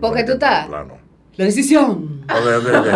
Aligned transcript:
Porque 0.00 0.24
tú 0.24 0.32
estás. 0.32 0.66
Plano. 0.66 0.94
La 1.36 1.44
decisión 1.46 2.22
Ok, 2.30 2.46
ok, 2.58 2.66
ok. 2.78 2.86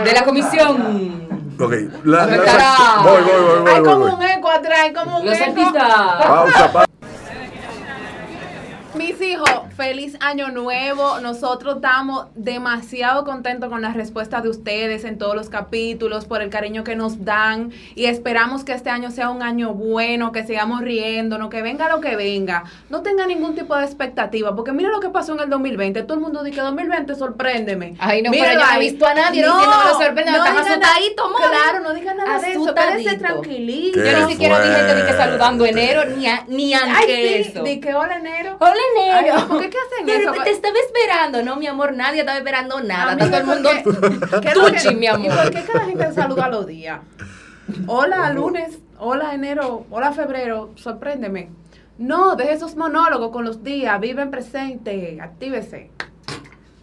de 0.04 0.12
la 0.12 0.24
comisión. 0.24 1.26
Ok, 1.58 1.72
la, 2.04 2.26
voy, 2.26 2.36
voy, 2.36 3.22
voy, 3.22 3.60
voy, 3.62 3.72
Hay 3.72 3.80
voy, 3.80 3.84
como 3.84 3.98
voy. 4.04 4.10
un 4.12 4.22
eco 4.22 4.50
atrás, 4.50 4.78
hay 4.84 4.92
como 4.92 5.18
un 5.20 5.26
Los 5.26 5.38
eco. 5.40 5.72
Pausa, 5.72 6.72
pausa. 6.72 6.85
Mis 8.96 9.20
hijos, 9.20 9.50
feliz 9.76 10.16
año 10.20 10.48
nuevo. 10.48 11.20
Nosotros 11.20 11.76
estamos 11.76 12.26
demasiado 12.34 13.24
contentos 13.24 13.68
con 13.68 13.82
la 13.82 13.92
respuesta 13.92 14.40
de 14.40 14.48
ustedes 14.48 15.04
en 15.04 15.18
todos 15.18 15.34
los 15.34 15.50
capítulos, 15.50 16.24
por 16.24 16.40
el 16.40 16.48
cariño 16.50 16.82
que 16.82 16.96
nos 16.96 17.24
dan 17.24 17.72
y 17.94 18.06
esperamos 18.06 18.64
que 18.64 18.72
este 18.72 18.88
año 18.90 19.10
sea 19.10 19.30
un 19.30 19.42
año 19.42 19.74
bueno, 19.74 20.32
que 20.32 20.46
sigamos 20.46 20.80
riéndonos, 20.80 21.50
que 21.50 21.62
venga 21.62 21.88
lo 21.88 22.00
que 22.00 22.16
venga. 22.16 22.64
No 22.88 23.02
tenga 23.02 23.26
ningún 23.26 23.54
tipo 23.54 23.76
de 23.76 23.84
expectativa, 23.84 24.56
porque 24.56 24.72
mira 24.72 24.88
lo 24.90 25.00
que 25.00 25.10
pasó 25.10 25.34
en 25.34 25.40
el 25.40 25.50
2020. 25.50 26.02
Todo 26.04 26.14
el 26.14 26.20
mundo 26.20 26.42
dice 26.42 26.56
que 26.56 26.62
2020 26.62 27.14
sorpréndeme. 27.14 27.96
Ay, 27.98 28.22
no, 28.22 28.30
Míralo 28.30 28.48
pero 28.50 28.60
yo 28.60 28.66
no 28.72 28.76
he 28.76 28.80
visto 28.80 29.06
a 29.06 29.14
nadie 29.14 29.42
diciéndome 29.42 29.66
lo 29.66 29.90
sorprende, 29.92 30.32
no 30.32 30.38
mami. 30.38 30.56
Claro, 31.36 31.80
no 31.80 31.94
diga 31.94 32.14
nada 32.14 32.38
de 32.40 32.50
eso. 32.52 32.74
Quédese 32.74 32.90
Asustadito. 33.10 33.18
tranquilito. 33.18 33.98
Yo 34.02 34.26
ni 34.26 34.32
siquiera 34.32 34.94
ni 34.94 35.02
que 35.02 35.12
saludando 35.12 35.66
enero, 35.66 36.04
ni, 36.16 36.26
a- 36.26 36.44
ni 36.48 36.72
antes 36.74 36.96
Ay, 36.96 37.44
sí, 37.44 37.50
eso. 37.50 37.64
que 37.64 37.94
hola 37.94 38.16
enero. 38.16 38.56
Hola, 38.58 38.74
enero. 38.94 39.34
Ay, 39.38 39.44
¿por 39.48 39.60
qué 39.62 39.70
qué 39.70 39.76
hacen 39.78 40.06
Pero 40.06 40.32
eso? 40.34 40.42
te 40.42 40.50
estaba 40.50 40.74
esperando, 40.78 41.42
no, 41.42 41.56
mi 41.56 41.66
amor, 41.66 41.94
nadie 41.94 42.20
estaba 42.20 42.38
esperando 42.38 42.80
nada. 42.82 43.12
Está 43.12 43.26
todo 43.26 43.40
el 43.40 43.46
mundo 43.46 43.70
¿por 43.84 44.00
qué- 44.00 44.40
qué 44.42 44.48
es 44.48 44.56
lo 44.56 44.66
tuchi, 44.72 44.94
mi 44.94 45.06
amor. 45.06 45.26
¿Y 45.26 45.28
por 45.30 45.50
qué 45.50 45.62
cada 45.72 45.84
gente 45.86 46.12
saluda 46.12 46.48
los 46.48 46.66
días? 46.66 47.00
Hola, 47.86 48.32
lunes. 48.32 48.78
Hola, 48.98 49.34
enero. 49.34 49.86
Hola, 49.90 50.12
febrero. 50.12 50.70
Sorpréndeme. 50.76 51.50
No, 51.98 52.36
deje 52.36 52.52
esos 52.52 52.76
monólogos 52.76 53.30
con 53.30 53.44
los 53.44 53.62
días. 53.64 54.00
Vive 54.00 54.22
en 54.22 54.30
presente. 54.30 55.18
Actívese. 55.20 55.90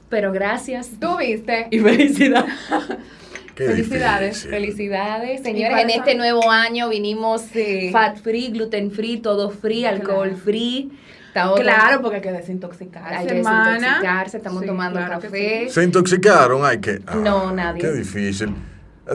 Pero 0.09 0.31
gracias. 0.31 0.91
¿Tú 0.99 1.17
viste? 1.17 1.67
Y 1.71 1.79
felicidad. 1.79 2.45
Qué 3.55 3.65
Felicidades, 3.67 4.29
difícil. 4.43 4.49
Felicidades, 4.49 5.41
¿Y 5.41 5.43
señores. 5.43 5.77
En 5.83 5.89
este 5.91 6.15
nuevo 6.15 6.49
año 6.49 6.89
vinimos 6.89 7.41
Sí. 7.41 7.89
fat 7.91 8.17
free, 8.17 8.49
gluten 8.49 8.89
free, 8.89 9.17
todo 9.17 9.51
free, 9.51 9.85
alcohol 9.85 10.29
Claro. 10.29 10.43
free. 10.43 10.91
Estamos 11.33 11.59
Claro, 11.61 12.01
porque 12.01 12.17
hay 12.17 12.21
que 12.21 12.31
desintoxicarse, 12.31 13.15
hay 13.15 13.25
que 13.27 13.33
desintoxicarse, 13.33 14.37
estamos 14.37 14.61
Sí, 14.61 14.67
tomando 14.67 14.99
claro 14.99 15.19
café. 15.19 15.67
¿Se 15.69 15.83
intoxicaron? 15.83 16.63
Ay, 16.63 16.79
que. 16.79 17.01
ah, 17.07 17.15
No, 17.15 17.51
nadie. 17.51 17.81
Qué 17.81 17.91
difícil. 17.91 18.53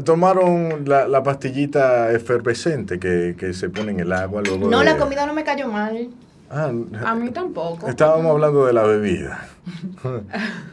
Tomaron 0.05 0.85
la, 0.87 1.09
la 1.09 1.23
pastillita 1.23 2.13
efervescente 2.13 2.99
que, 2.99 3.37
que 3.39 3.55
se 3.55 3.71
pone 3.71 3.93
en 3.93 4.01
el 4.01 4.13
agua 4.13 4.43
luego 4.45 4.69
No, 4.69 4.81
de- 4.81 4.85
la 4.85 4.97
comida 4.97 5.27
no 5.27 5.33
me 5.33 5.45
cayó 5.45 5.69
mal. 5.69 6.09
Ah, 6.51 6.71
A 7.05 7.15
mí 7.15 7.31
tampoco. 7.31 7.89
Estábamos 7.89 8.31
hablando 8.33 8.65
de 8.67 8.73
la 8.73 8.83
bebida. 8.85 9.47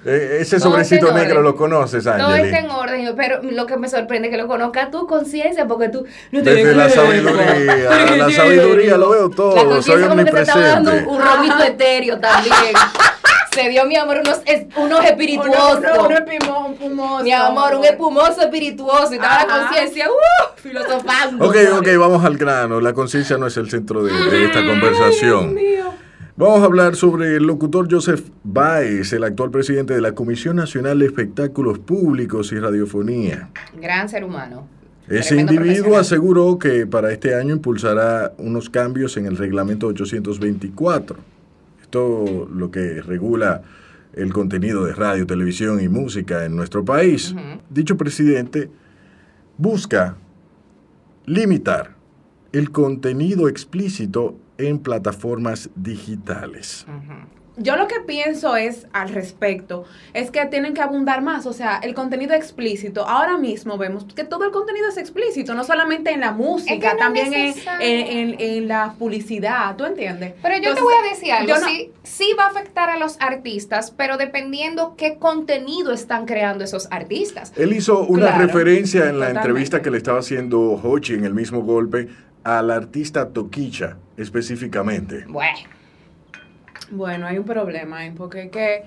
Eh, 0.06 0.38
Ese 0.40 0.58
Todo 0.58 0.70
sobrecito 0.70 1.12
negro 1.12 1.42
lo 1.42 1.56
conoces, 1.56 2.04
Todo 2.04 2.14
Angeli. 2.14 2.44
está 2.50 2.60
en 2.60 2.70
orden, 2.70 3.14
pero 3.18 3.42
lo 3.44 3.66
que 3.66 3.76
me 3.76 3.90
sorprende 3.90 4.28
es 4.28 4.32
que 4.32 4.38
lo 4.42 4.48
conozca 4.48 4.90
tu 4.92 5.06
conciencia, 5.08 5.68
porque 5.68 5.90
tú 5.90 6.06
no 6.32 6.44
te 6.44 6.54
Desde 6.54 6.76
la 6.76 6.90
sabiduría, 6.90 8.16
la 8.18 8.30
sabiduría 8.32 8.98
lo 8.98 9.10
veo 9.10 9.30
todo, 9.30 9.56
La 9.56 9.66
conciencia 9.66 10.08
como 10.08 10.24
que 10.24 10.32
te 10.32 10.42
estaba 10.42 10.62
dando 10.62 10.92
un, 10.94 11.08
un 11.08 11.22
romito 11.22 11.64
etéreo 11.64 12.20
también. 12.20 12.54
Se 13.56 13.70
dio, 13.70 13.86
mi 13.86 13.96
amor, 13.96 14.18
unos, 14.24 14.42
es- 14.46 14.66
unos 14.78 15.04
espirituosos. 15.06 15.80
Uno, 15.80 15.94
uno, 15.94 16.06
uno 16.08 16.16
espimo- 16.18 17.18
un. 17.18 17.24
Mi 17.24 17.32
amor, 17.32 17.76
un 17.76 17.86
espumoso 17.86 18.42
espirituoso. 18.42 19.14
Y 19.14 19.16
estaba 19.16 19.46
la 19.46 19.68
conciencia, 19.68 20.08
uh, 20.10 20.60
filosofando. 20.62 21.46
Ok, 21.46 21.56
ok, 21.80 21.88
vamos 21.98 22.24
al 22.26 22.38
grano. 22.38 22.82
La 22.82 22.94
conciencia 22.94 23.38
no 23.38 23.48
es 23.48 23.58
el 23.58 23.70
centro 23.70 24.04
de, 24.04 24.12
de 24.12 24.46
esta 24.46 24.66
conversación. 24.66 25.54
Mío. 25.54 25.86
Vamos 26.38 26.62
a 26.62 26.66
hablar 26.66 26.96
sobre 26.98 27.38
el 27.38 27.44
locutor 27.44 27.88
Joseph 27.90 28.20
Baez, 28.44 29.14
el 29.14 29.24
actual 29.24 29.52
presidente 29.52 29.94
de 29.94 30.02
la 30.02 30.12
Comisión 30.12 30.58
Nacional 30.58 31.00
de 31.00 31.06
Espectáculos 31.06 31.80
Públicos 31.80 32.52
y 32.52 32.60
Radiofonía. 32.60 33.48
Gran 33.82 34.10
ser 34.10 34.26
humano. 34.26 34.68
Ese 35.08 35.38
individuo 35.38 35.98
aseguró 35.98 36.60
que 36.60 36.88
para 36.88 37.12
este 37.14 37.36
año 37.36 37.54
impulsará 37.54 38.34
unos 38.38 38.70
cambios 38.70 39.16
en 39.18 39.28
el 39.28 39.38
reglamento 39.38 39.88
824. 39.88 41.16
Esto 41.96 42.50
lo 42.54 42.72
que 42.72 43.02
regula 43.02 43.62
el 44.12 44.34
contenido 44.34 44.84
de 44.84 44.94
radio, 44.94 45.26
televisión 45.26 45.80
y 45.80 45.88
música 45.88 46.44
en 46.44 46.54
nuestro 46.54 46.84
país. 46.84 47.34
Dicho 47.70 47.96
presidente 47.96 48.70
busca 49.58 50.18
limitar 51.26 51.96
el 52.52 52.72
contenido 52.72 53.48
explícito 53.48 54.38
en 54.58 54.80
plataformas 54.80 55.70
digitales. 55.78 56.86
Yo 57.58 57.78
lo 57.78 57.88
que 57.88 58.02
pienso 58.06 58.56
es 58.58 58.86
al 58.92 59.10
respecto, 59.10 59.86
es 60.14 60.30
que 60.30 60.46
tienen 60.48 60.74
que 60.74 60.82
abundar 60.82 61.22
más, 61.22 61.46
o 61.46 61.54
sea, 61.54 61.78
el 61.78 61.94
contenido 61.94 62.34
explícito. 62.34 63.08
Ahora 63.08 63.38
mismo 63.38 63.78
vemos 63.78 64.06
que 64.14 64.26
todo 64.26 64.44
el 64.46 64.52
contenido 64.52 64.90
es 64.90 64.98
explícito, 64.98 65.54
no 65.56 65.64
solamente 65.64 66.12
en 66.12 66.20
la 66.20 66.32
música, 66.34 66.74
Es 66.74 66.80
que 66.80 66.86
no 66.88 66.92
es 66.94 66.98
también 67.00 67.34
en, 67.34 67.54
en- 67.80 68.08
en- 68.32 68.36
en 68.42 68.68
la 68.68 68.94
publicidad, 69.00 69.76
¿tú 69.78 69.86
entiendes? 69.86 70.34
Pero 70.42 70.56
yo 70.62 70.74
te 70.76 70.82
voy 70.82 70.94
a 71.06 71.10
decir 71.10 71.32
algo, 71.32 71.54
no- 71.58 71.66
sí, 71.68 71.92
sí 72.04 72.28
va 72.38 72.46
a 72.46 72.50
afectar 72.50 72.90
a 72.90 72.98
los 72.98 73.16
artistas, 73.22 73.92
pero 73.92 74.18
dependiendo 74.18 74.96
qué 74.98 75.18
contenido 75.18 75.94
están 75.94 76.26
creando 76.26 76.64
esos 76.66 76.88
artistas. 76.92 77.54
Él 77.56 77.72
hizo 77.74 78.02
una 78.02 78.28
Claro, 78.28 78.48
referencia 78.48 79.02
en 79.10 79.20
la 79.20 79.28
totalmente. 79.28 79.40
entrevista 79.48 79.82
que 79.82 79.92
le 79.92 79.98
estaba 79.98 80.20
haciendo 80.20 80.60
Hochi 80.84 81.14
en 81.14 81.24
el 81.24 81.34
mismo 81.34 81.62
golpe 81.62 82.10
al 82.44 82.70
artista 82.70 83.30
Toquicha 83.30 83.96
específicamente. 84.18 85.26
Bueno, 85.28 85.58
Bueno, 86.92 87.28
hay 87.28 87.38
un 87.38 87.46
problema 87.46 88.00
ahí, 88.00 88.12
porque 88.12 88.44
es 88.44 88.52
que, 88.52 88.84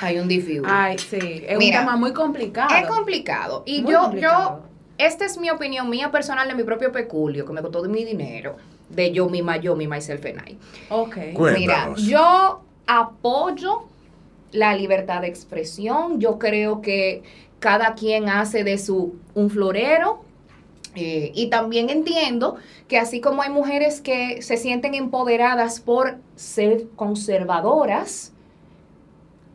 hay 0.00 0.18
un 0.18 0.28
dificultad. 0.28 0.74
ay, 0.74 0.98
sí, 0.98 1.44
es 1.46 1.58
Mira, 1.58 1.80
un 1.80 1.86
tema 1.86 1.96
muy 1.96 2.12
complicado. 2.12 2.74
Es 2.74 2.86
complicado. 2.86 3.62
Y 3.66 3.82
Muy 3.82 3.92
yo, 3.92 4.02
complicado. 4.02 4.60
yo, 4.60 4.66
esta 4.98 5.24
es 5.24 5.38
mi 5.38 5.50
opinión 5.50 5.88
mía 5.90 6.10
personal 6.10 6.48
de 6.48 6.54
mi 6.54 6.64
propio 6.64 6.92
peculio, 6.92 7.44
que 7.44 7.52
me 7.52 7.62
costó 7.62 7.82
de 7.82 7.88
mi 7.88 8.04
dinero, 8.04 8.56
de 8.88 9.12
yo 9.12 9.28
misma, 9.28 9.56
yo 9.58 9.76
misma, 9.76 9.96
myself 9.96 10.24
and 10.26 10.48
I. 10.48 10.58
Ok. 10.90 11.16
Mira, 11.56 11.92
yo 11.96 12.62
apoyo 12.86 13.84
la 14.52 14.74
libertad 14.74 15.20
de 15.20 15.28
expresión. 15.28 16.20
Yo 16.20 16.38
creo 16.38 16.80
que 16.80 17.22
cada 17.58 17.94
quien 17.94 18.28
hace 18.28 18.64
de 18.64 18.78
su 18.78 19.16
un 19.34 19.50
florero. 19.50 20.24
Eh, 20.96 21.30
y 21.34 21.48
también 21.50 21.90
entiendo 21.90 22.56
que 22.88 22.98
así 22.98 23.20
como 23.20 23.42
hay 23.42 23.50
mujeres 23.50 24.00
que 24.00 24.40
se 24.40 24.56
sienten 24.56 24.94
empoderadas 24.94 25.78
por 25.80 26.16
ser 26.36 26.88
conservadoras, 26.96 28.32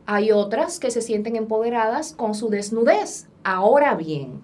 hay 0.05 0.31
otras 0.31 0.79
que 0.79 0.91
se 0.91 1.01
sienten 1.01 1.35
empoderadas 1.35 2.13
con 2.13 2.35
su 2.35 2.49
desnudez. 2.49 3.27
Ahora 3.43 3.95
bien, 3.95 4.41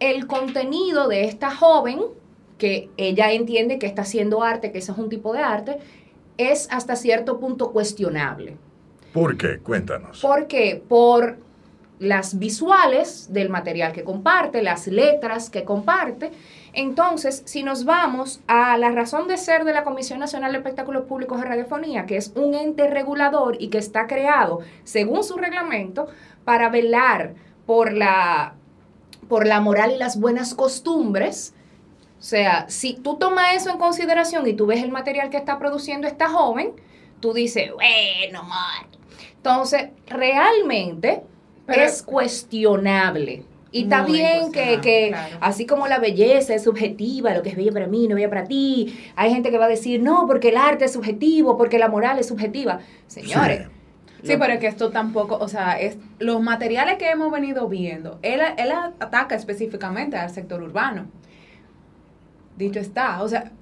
el 0.00 0.26
contenido 0.26 1.06
de 1.06 1.24
esta 1.24 1.54
joven, 1.54 2.00
que 2.58 2.90
ella 2.96 3.32
entiende 3.32 3.78
que 3.78 3.86
está 3.86 4.02
haciendo 4.02 4.42
arte, 4.42 4.72
que 4.72 4.78
ese 4.78 4.90
es 4.90 4.98
un 4.98 5.08
tipo 5.08 5.32
de 5.32 5.40
arte, 5.40 5.78
es 6.36 6.68
hasta 6.72 6.96
cierto 6.96 7.38
punto 7.38 7.70
cuestionable. 7.70 8.56
¿Por 9.12 9.36
qué? 9.36 9.58
Cuéntanos. 9.58 10.20
¿Por 10.20 10.46
qué? 10.46 10.82
Por 10.88 11.38
las 12.00 12.38
visuales 12.38 13.30
del 13.30 13.50
material 13.50 13.92
que 13.92 14.04
comparte, 14.04 14.62
las 14.62 14.86
letras 14.86 15.50
que 15.50 15.64
comparte 15.64 16.32
Entonces, 16.72 17.42
si 17.44 17.62
nos 17.62 17.84
vamos 17.84 18.40
a 18.46 18.78
la 18.78 18.90
razón 18.90 19.28
de 19.28 19.36
ser 19.36 19.64
de 19.64 19.74
la 19.74 19.84
Comisión 19.84 20.18
Nacional 20.18 20.52
de 20.52 20.58
Espectáculos 20.58 21.04
Públicos 21.04 21.38
de 21.38 21.46
Radiofonía, 21.46 22.06
que 22.06 22.16
es 22.16 22.32
un 22.36 22.54
ente 22.54 22.88
regulador 22.88 23.56
y 23.60 23.68
que 23.68 23.78
está 23.78 24.06
creado 24.06 24.60
según 24.82 25.24
su 25.24 25.36
reglamento 25.36 26.08
para 26.44 26.70
velar 26.70 27.34
por 27.66 27.92
la, 27.92 28.54
por 29.28 29.46
la 29.46 29.60
moral 29.60 29.92
y 29.92 29.98
las 29.98 30.18
buenas 30.18 30.54
costumbres, 30.54 31.54
o 32.18 32.22
sea, 32.22 32.66
si 32.68 32.94
tú 32.94 33.16
tomas 33.16 33.56
eso 33.56 33.70
en 33.70 33.78
consideración 33.78 34.46
y 34.46 34.54
tú 34.54 34.66
ves 34.66 34.82
el 34.82 34.90
material 34.90 35.28
que 35.28 35.36
está 35.36 35.58
produciendo 35.58 36.06
esta 36.06 36.30
joven, 36.30 36.72
tú 37.20 37.34
dices, 37.34 37.70
bueno, 37.72 38.42
mar. 38.44 38.86
Entonces, 39.36 39.88
realmente 40.06 41.24
Pero- 41.74 41.82
es 41.82 42.02
cuestionable. 42.02 43.44
Y 43.72 43.84
está 43.84 44.02
bien 44.02 44.50
que, 44.50 44.80
que 44.80 45.08
claro. 45.10 45.36
así 45.40 45.64
como 45.64 45.86
la 45.86 46.00
belleza 46.00 46.54
es 46.54 46.64
subjetiva, 46.64 47.32
lo 47.34 47.42
que 47.42 47.50
es 47.50 47.56
bello 47.56 47.72
para 47.72 47.86
mí 47.86 48.08
no 48.08 48.14
es 48.14 48.16
bello 48.16 48.28
para 48.28 48.44
ti, 48.44 48.98
hay 49.14 49.30
gente 49.32 49.52
que 49.52 49.58
va 49.58 49.66
a 49.66 49.68
decir, 49.68 50.02
no, 50.02 50.26
porque 50.26 50.48
el 50.48 50.56
arte 50.56 50.86
es 50.86 50.92
subjetivo, 50.92 51.56
porque 51.56 51.78
la 51.78 51.88
moral 51.88 52.18
es 52.18 52.26
subjetiva. 52.26 52.80
Señores, 53.06 53.68
Sí, 54.22 54.36
pero 54.38 54.52
es 54.52 54.58
que 54.60 54.66
esto 54.66 54.90
tampoco, 54.90 55.38
o 55.38 55.48
sea, 55.48 55.80
es 55.80 55.96
los 56.18 56.42
materiales 56.42 56.98
que 56.98 57.08
hemos 57.10 57.30
venido 57.32 57.68
viendo, 57.68 58.18
él, 58.22 58.40
él 58.58 58.70
ataca 58.98 59.34
específicamente 59.34 60.16
al 60.18 60.28
sector 60.30 60.62
urbano. 60.62 61.06
Dicho 62.56 62.80
está, 62.80 63.22
o 63.22 63.28
sea, 63.28 63.52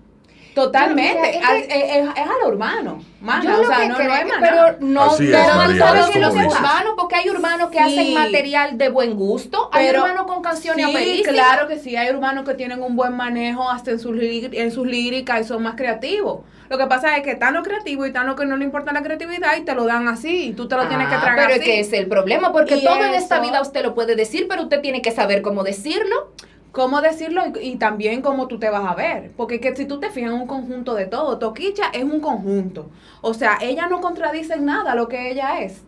totalmente, 0.62 1.18
Pero 1.22 1.38
mira, 1.38 1.56
es 1.58 1.66
que- 1.66 1.74
es, 1.74 1.96
es- 1.96 2.08
es 2.16 2.18
a 2.18 2.34
lo 2.42 2.48
urbano, 2.48 2.98
Yo 3.42 3.54
o 3.54 3.62
lo 3.62 3.68
sea, 3.68 3.78
que 3.80 3.88
no, 3.88 3.94
creo- 3.96 4.08
no 4.08 4.14
es 4.14 4.24
pero 4.40 4.76
no, 4.80 5.02
Así 5.04 5.24
es, 5.24 5.30
no 5.32 5.62
es 5.62 6.16
los 6.16 6.34
urbanos, 6.34 6.94
porque 6.96 7.14
hay 7.16 7.30
urbanos 7.30 7.70
que 7.70 7.78
Sí. 7.78 7.84
hacen 7.98 8.14
material 8.14 8.78
de 8.78 8.88
buen 8.88 9.14
gusto, 9.14 9.70
hay 9.72 9.86
Pero- 9.86 10.02
urbanos 10.02 10.26
con 10.26 10.42
canciones 10.42 10.86
Sí, 10.98 11.22
claro 11.26 11.68
que 11.68 11.78
sí, 11.78 11.96
hay 11.96 12.10
urbanos 12.14 12.44
que 12.44 12.54
tienen 12.54 12.82
un 12.82 12.96
buen 12.96 13.14
manejo 13.16 13.70
hasta 13.70 13.90
en 13.92 13.98
sus, 14.00 14.16
en 14.20 14.70
sus 14.72 14.86
líricas 14.86 15.40
y 15.40 15.44
son 15.44 15.62
más 15.62 15.74
creativos. 15.76 16.40
Lo 16.68 16.76
que 16.76 16.86
pasa 16.86 17.16
es 17.16 17.22
que 17.22 17.30
están 17.30 17.54
los 17.54 17.64
creativos 17.66 18.04
y 18.06 18.08
están 18.08 18.26
los 18.26 18.36
que 18.36 18.44
no 18.44 18.56
le 18.56 18.64
importa 18.64 18.92
la 18.92 19.02
creatividad 19.02 19.56
y 19.56 19.62
te 19.62 19.74
lo 19.74 19.84
dan 19.84 20.06
así, 20.06 20.48
y 20.48 20.52
tú 20.52 20.68
te 20.68 20.76
lo 20.76 20.86
tienes 20.86 21.08
que 21.08 21.14
Ah, 21.14 21.20
tragar 21.20 21.46
Pero 21.46 21.54
es 21.54 21.60
así. 21.60 21.70
que 21.70 21.80
es 21.80 21.92
el 21.94 22.08
problema, 22.08 22.52
porque 22.52 22.76
todo 22.78 23.02
en 23.04 23.14
esta 23.14 23.40
vida 23.40 23.62
usted 23.62 23.82
lo 23.82 23.94
puede 23.94 24.16
decir, 24.16 24.46
pero 24.48 24.62
usted 24.64 24.80
tiene 24.82 25.00
que 25.00 25.10
saber 25.10 25.40
cómo 25.40 25.62
decirlo. 25.64 26.32
Cómo 26.72 27.00
decirlo 27.00 27.42
y, 27.60 27.70
y 27.70 27.76
también 27.76 28.22
cómo 28.22 28.46
tú 28.48 28.58
te 28.58 28.70
vas 28.70 28.84
a 28.90 28.94
ver. 28.94 29.32
Porque 29.36 29.60
que 29.60 29.74
si 29.76 29.84
tú 29.86 29.98
te 30.00 30.10
fijas 30.10 30.30
en 30.32 30.40
un 30.40 30.46
conjunto 30.46 30.94
de 30.94 31.06
todo, 31.06 31.38
Toquicha 31.38 31.84
es 31.92 32.04
un 32.04 32.20
conjunto. 32.20 32.90
O 33.20 33.34
sea, 33.34 33.58
ella 33.60 33.86
no 33.88 34.00
contradice 34.00 34.54
en 34.54 34.64
nada 34.66 34.94
lo 34.94 35.08
que 35.08 35.30
ella 35.30 35.60
es. 35.60 35.82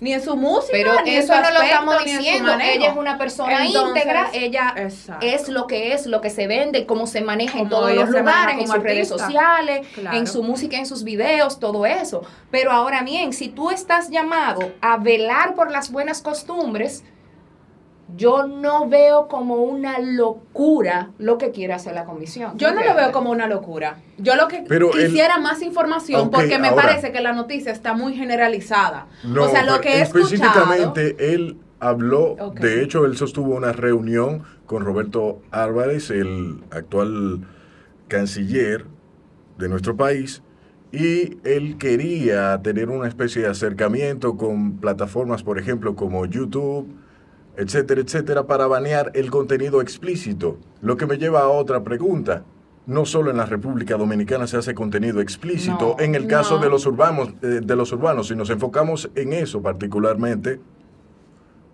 Ni 0.00 0.12
en 0.12 0.20
su 0.20 0.36
música, 0.36 0.72
Pero 0.72 0.92
ni 1.04 1.10
en 1.14 1.22
eso 1.22 1.28
su 1.32 1.32
no 1.34 1.40
lo 1.40 1.46
aspecto, 1.46 1.62
estamos 1.66 1.94
ni 2.04 2.10
en 2.10 2.16
su 2.16 2.22
diciendo. 2.24 2.52
Ella 2.60 2.90
es 2.90 2.96
una 2.96 3.16
persona 3.16 3.64
Entonces, 3.64 3.88
íntegra, 3.96 4.28
ella 4.34 4.74
exacto. 4.76 5.24
es 5.24 5.48
lo 5.48 5.66
que 5.68 5.92
es, 5.94 6.06
lo 6.06 6.20
que 6.20 6.30
se 6.30 6.48
vende, 6.48 6.84
cómo 6.84 7.06
se 7.06 7.20
maneja 7.22 7.60
en 7.60 7.68
todos 7.68 7.92
los 7.94 8.10
lugares, 8.10 8.56
en 8.58 8.66
sus 8.66 8.82
redes 8.82 9.08
sociales, 9.08 9.86
Claro. 9.94 10.16
en 10.18 10.26
su 10.26 10.42
música, 10.42 10.76
en 10.76 10.86
sus 10.86 11.04
videos, 11.04 11.60
todo 11.60 11.86
eso. 11.86 12.22
Pero 12.50 12.72
ahora 12.72 13.02
bien, 13.02 13.32
si 13.32 13.48
tú 13.48 13.70
estás 13.70 14.10
llamado 14.10 14.72
a 14.80 14.96
velar 14.98 15.54
por 15.54 15.70
las 15.70 15.92
buenas 15.92 16.20
costumbres, 16.22 17.04
yo 18.16 18.46
no 18.46 18.88
veo 18.88 19.28
como 19.28 19.56
una 19.64 19.98
locura 19.98 21.10
lo 21.18 21.38
que 21.38 21.50
quiere 21.50 21.72
hacer 21.72 21.94
la 21.94 22.04
comisión. 22.04 22.56
Yo 22.58 22.72
no 22.74 22.82
lo 22.84 22.94
veo 22.94 23.12
como 23.12 23.30
una 23.30 23.46
locura. 23.48 23.96
Yo 24.18 24.36
lo 24.36 24.46
que 24.48 24.64
Pero 24.68 24.92
el- 24.94 25.06
quisiera 25.06 25.38
más 25.38 25.62
información 25.62 26.30
porque 26.30 26.58
me 26.58 26.68
ahora. 26.68 26.82
parece 26.82 27.12
que 27.12 27.20
la 27.20 27.32
noticia 27.32 27.72
está 27.72 27.94
muy 27.94 28.14
generalizada. 28.14 29.06
No, 29.24 29.44
o 29.44 29.48
sea, 29.48 29.64
lo 29.64 29.80
que 29.80 29.94
he 29.98 30.02
escuchado... 30.02 30.24
específicamente 30.34 31.34
él 31.34 31.56
habló, 31.80 32.36
de 32.60 32.82
hecho 32.82 33.04
él 33.04 33.16
sostuvo 33.16 33.54
una 33.54 33.72
reunión 33.72 34.42
con 34.66 34.84
Roberto 34.84 35.40
Álvarez, 35.50 36.10
el 36.10 36.62
actual 36.70 37.40
canciller 38.08 38.86
de 39.58 39.68
nuestro 39.68 39.96
país, 39.96 40.42
y 40.92 41.36
él 41.44 41.76
quería 41.78 42.60
tener 42.62 42.88
una 42.88 43.08
especie 43.08 43.42
de 43.42 43.48
acercamiento 43.48 44.36
con 44.36 44.76
plataformas, 44.78 45.42
por 45.42 45.58
ejemplo, 45.58 45.96
como 45.96 46.24
YouTube, 46.26 46.88
etcétera, 47.56 48.00
etcétera, 48.00 48.46
para 48.46 48.66
banear 48.66 49.10
el 49.14 49.30
contenido 49.30 49.80
explícito. 49.80 50.58
Lo 50.82 50.96
que 50.96 51.06
me 51.06 51.16
lleva 51.18 51.40
a 51.40 51.48
otra 51.48 51.82
pregunta. 51.82 52.44
No 52.86 53.06
solo 53.06 53.30
en 53.30 53.38
la 53.38 53.46
República 53.46 53.96
Dominicana 53.96 54.46
se 54.46 54.58
hace 54.58 54.74
contenido 54.74 55.20
explícito, 55.22 55.96
No, 55.98 56.04
en 56.04 56.14
el 56.14 56.26
caso 56.26 56.56
no. 56.56 56.62
de 56.62 56.68
los 56.68 56.84
urbanos, 56.84 57.30
eh, 57.42 57.60
de 57.64 57.76
los 57.76 57.90
urbanos, 57.92 58.28
si 58.28 58.36
nos 58.36 58.50
enfocamos 58.50 59.08
en 59.14 59.32
eso 59.32 59.62
particularmente, 59.62 60.60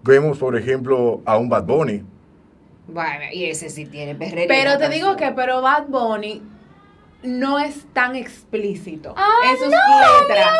vemos 0.04 0.38
por 0.38 0.56
ejemplo 0.56 1.20
a 1.24 1.36
un 1.36 1.48
Bad 1.48 1.64
Bunny. 1.64 2.04
Bueno, 2.86 3.24
y 3.32 3.46
ese 3.46 3.70
sí 3.70 3.86
tiene 3.86 4.14
perrería. 4.14 4.46
Pero 4.46 4.78
te 4.78 4.88
digo 4.88 5.16
que, 5.16 5.32
pero 5.32 5.60
Bad 5.62 5.86
Bunny 5.88 6.42
no 7.24 7.58
es 7.58 7.84
tan 7.92 8.14
explícito 8.14 9.12
Ah, 9.16 9.28
en 9.50 9.56
sus 9.58 9.66
no, 9.68 10.28
letras. 10.28 10.54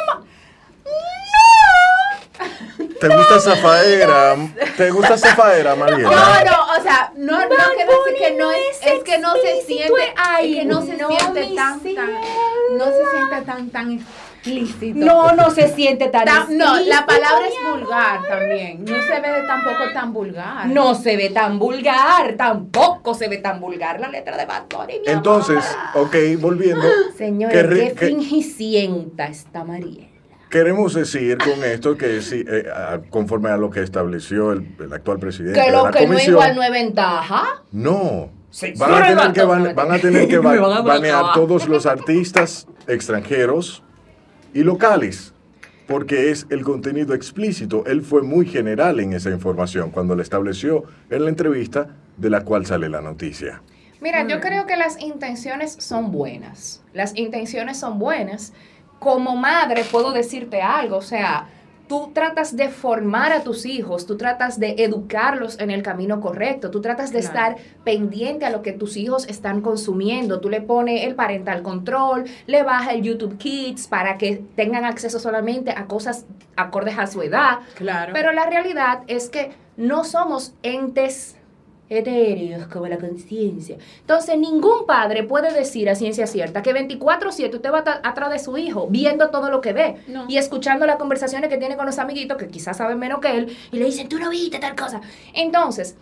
¿Te 3.00 3.08
gusta 3.08 3.40
Zafaera? 3.40 4.36
¿Te 4.76 4.90
gusta 4.90 5.16
Zafaera, 5.16 5.70
No, 5.70 5.76
Mariela? 5.84 6.10
no, 6.10 6.78
o 6.78 6.82
sea, 6.82 7.12
no, 7.16 7.40
no 7.40 7.48
quiero 7.76 7.92
decir 8.04 8.18
que 8.18 8.30
no 8.36 8.40
no 8.46 8.52
es, 8.52 8.80
es 8.82 9.02
que 9.04 9.18
no 9.18 9.34
se 9.34 9.62
siente, 9.66 10.14
ay, 10.16 10.52
es 10.54 10.58
que 10.60 10.64
no 10.66 10.82
se 10.82 10.96
no, 10.96 11.08
siente 11.08 11.54
tan, 11.54 11.80
tan, 11.80 12.10
no 12.76 12.84
se 12.86 13.10
siente 13.10 13.42
tan, 13.46 13.70
tan 13.70 13.92
explícito. 13.92 14.98
No, 14.98 15.32
no 15.32 15.50
se 15.50 15.68
siente 15.68 16.08
tan 16.08 16.24
Tan- 16.24 16.56
no, 16.56 16.80
la 16.80 17.04
palabra 17.04 17.46
es 17.46 17.54
vulgar 17.70 18.20
también. 18.26 18.84
No 18.84 18.94
se 19.02 19.20
ve 19.20 19.44
tampoco 19.46 19.92
tan 19.92 20.12
vulgar. 20.12 20.66
No 20.66 20.94
se 20.94 21.16
ve 21.16 21.30
tan 21.30 21.58
vulgar, 21.58 22.34
tampoco 22.38 23.14
se 23.14 23.28
ve 23.28 23.38
tan 23.38 23.60
vulgar 23.60 24.00
la 24.00 24.08
letra 24.08 24.36
de 24.36 24.46
Bad 24.46 24.64
Bunny, 24.70 25.00
Entonces, 25.06 25.64
amor. 25.92 26.06
ok, 26.06 26.16
volviendo, 26.38 26.86
Señores, 27.16 27.94
qué 27.94 28.06
fingicienta 28.06 29.26
está 29.26 29.64
Mariela. 29.64 30.09
Queremos 30.50 30.94
decir 30.94 31.38
con 31.38 31.64
esto 31.64 31.96
que 31.96 32.20
sí, 32.20 32.44
eh, 32.46 32.64
conforme 33.08 33.48
a 33.50 33.56
lo 33.56 33.70
que 33.70 33.82
estableció 33.82 34.52
el, 34.52 34.66
el 34.78 34.92
actual 34.92 35.18
presidente 35.18 35.58
Que 35.58 35.66
de 35.66 35.72
lo 35.72 35.84
la 35.84 35.90
que 35.90 35.98
no 36.00 36.02
es 36.02 36.08
comisión, 36.08 36.32
igual 36.34 36.56
no 36.56 36.62
es 36.62 36.70
ventaja. 36.70 37.62
No. 37.72 38.30
Sí, 38.50 38.74
Van 38.76 38.92
a 38.92 39.06
tener 39.06 39.32
que, 39.32 39.40
no, 39.42 39.56
no, 39.56 39.74
van 39.74 39.92
a 39.92 39.98
tener 39.98 40.28
que 40.28 40.38
van 40.38 40.58
a 40.58 40.80
banear 40.82 41.32
todos 41.34 41.68
los 41.68 41.86
artistas 41.86 42.66
extranjeros 42.88 43.84
y 44.52 44.64
locales, 44.64 45.32
porque 45.86 46.30
es 46.32 46.46
el 46.50 46.62
contenido 46.62 47.14
explícito. 47.14 47.84
Él 47.86 48.02
fue 48.02 48.22
muy 48.22 48.46
general 48.46 48.98
en 48.98 49.12
esa 49.12 49.30
información 49.30 49.90
cuando 49.90 50.16
le 50.16 50.22
estableció 50.24 50.82
en 51.10 51.24
la 51.24 51.30
entrevista 51.30 51.94
de 52.16 52.28
la 52.28 52.42
cual 52.44 52.66
sale 52.66 52.88
la 52.88 53.00
noticia. 53.00 53.62
Mira, 54.00 54.22
yo 54.22 54.26
bien. 54.26 54.40
creo 54.40 54.66
que 54.66 54.76
las 54.76 55.00
intenciones 55.00 55.76
son 55.78 56.10
buenas. 56.10 56.82
Las 56.92 57.16
intenciones 57.16 57.78
son 57.78 58.00
buenas. 58.00 58.52
Como 59.00 59.34
madre 59.34 59.82
puedo 59.90 60.12
decirte 60.12 60.62
algo, 60.62 60.98
o 60.98 61.02
sea, 61.02 61.48
tú 61.88 62.12
tratas 62.14 62.54
de 62.54 62.68
formar 62.68 63.32
a 63.32 63.42
tus 63.42 63.66
hijos, 63.66 64.06
tú 64.06 64.16
tratas 64.16 64.60
de 64.60 64.76
educarlos 64.78 65.58
en 65.58 65.72
el 65.72 65.82
camino 65.82 66.20
correcto, 66.20 66.70
tú 66.70 66.80
tratas 66.80 67.10
de 67.10 67.18
Claro. 67.18 67.56
estar 67.56 67.56
pendiente 67.82 68.46
a 68.46 68.50
lo 68.50 68.62
que 68.62 68.70
tus 68.72 68.96
hijos 68.96 69.26
están 69.26 69.60
consumiendo, 69.60 70.38
tú 70.38 70.48
le 70.50 70.60
pones 70.60 71.02
el 71.04 71.16
parental 71.16 71.62
control, 71.64 72.26
le 72.46 72.62
bajas 72.62 72.94
el 72.94 73.02
YouTube 73.02 73.38
Kids 73.38 73.88
para 73.88 74.18
que 74.18 74.40
tengan 74.54 74.84
acceso 74.84 75.18
solamente 75.18 75.72
a 75.72 75.86
cosas 75.86 76.26
acordes 76.54 76.96
a 76.96 77.08
su 77.08 77.22
edad. 77.22 77.58
Claro. 77.74 78.12
Pero 78.12 78.30
la 78.30 78.46
realidad 78.46 79.00
es 79.08 79.28
que 79.28 79.50
no 79.76 80.04
somos 80.04 80.52
entes 80.62 81.36
etéreos 81.90 82.66
como 82.68 82.86
la 82.86 82.96
conciencia. 82.98 83.76
Entonces, 84.00 84.38
ningún 84.38 84.86
padre 84.86 85.24
puede 85.24 85.52
decir 85.52 85.90
a 85.90 85.94
ciencia 85.94 86.26
cierta 86.26 86.62
que 86.62 86.72
24/7 86.72 87.56
usted 87.56 87.70
va 87.72 87.84
atrás 88.02 88.30
de 88.30 88.38
su 88.38 88.56
hijo, 88.56 88.86
viendo 88.88 89.28
todo 89.30 89.50
lo 89.50 89.60
que 89.60 89.72
ve 89.74 89.96
No. 90.06 90.24
y 90.28 90.38
escuchando 90.38 90.86
las 90.86 90.96
conversaciones 90.96 91.50
que 91.50 91.58
tiene 91.58 91.76
con 91.76 91.84
los 91.86 91.98
amiguitos 91.98 92.38
que 92.38 92.46
quizás 92.48 92.76
saben 92.78 92.98
menos 92.98 93.20
que 93.20 93.36
él 93.36 93.56
y 93.72 93.76
le 93.78 93.84
dicen, 93.86 94.08
tú 94.08 94.18
no 94.18 94.30
viste 94.30 94.58
tal 94.60 94.74
cosa. 94.76 95.00
Entonces, 95.34 95.96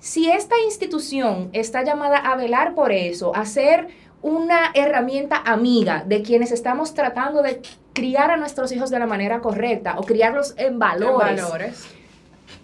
si 0.00 0.28
esta 0.30 0.56
institución 0.64 1.48
está 1.52 1.82
llamada 1.84 2.16
a 2.18 2.34
velar 2.36 2.74
por 2.74 2.90
eso, 2.92 3.34
a 3.36 3.44
ser 3.46 3.88
una 4.22 4.70
herramienta 4.74 5.36
amiga 5.46 6.04
de 6.06 6.22
quienes 6.22 6.52
estamos 6.52 6.92
tratando 6.92 7.40
de 7.42 7.62
criar 7.94 8.30
a 8.30 8.36
nuestros 8.36 8.70
hijos 8.72 8.90
de 8.90 8.98
la 8.98 9.06
manera 9.06 9.40
correcta 9.40 9.94
o 9.98 10.02
criarlos 10.02 10.54
en 10.58 10.74
En 10.74 10.78
valores, 10.78 11.42
valores. 11.42 11.84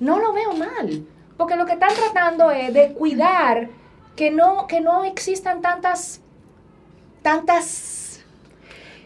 no 0.01 0.19
lo 0.19 0.33
veo 0.33 0.53
mal, 0.55 1.05
porque 1.37 1.57
lo 1.57 1.67
que 1.67 1.73
están 1.73 1.95
tratando 1.95 2.51
es 2.51 2.73
de 2.73 2.93
cuidar 2.93 3.69
que 4.17 4.31
no, 4.31 4.67
que 4.67 4.81
no 4.81 5.05
existan 5.05 5.61
tantas, 5.61 6.21
tantas 7.23 8.25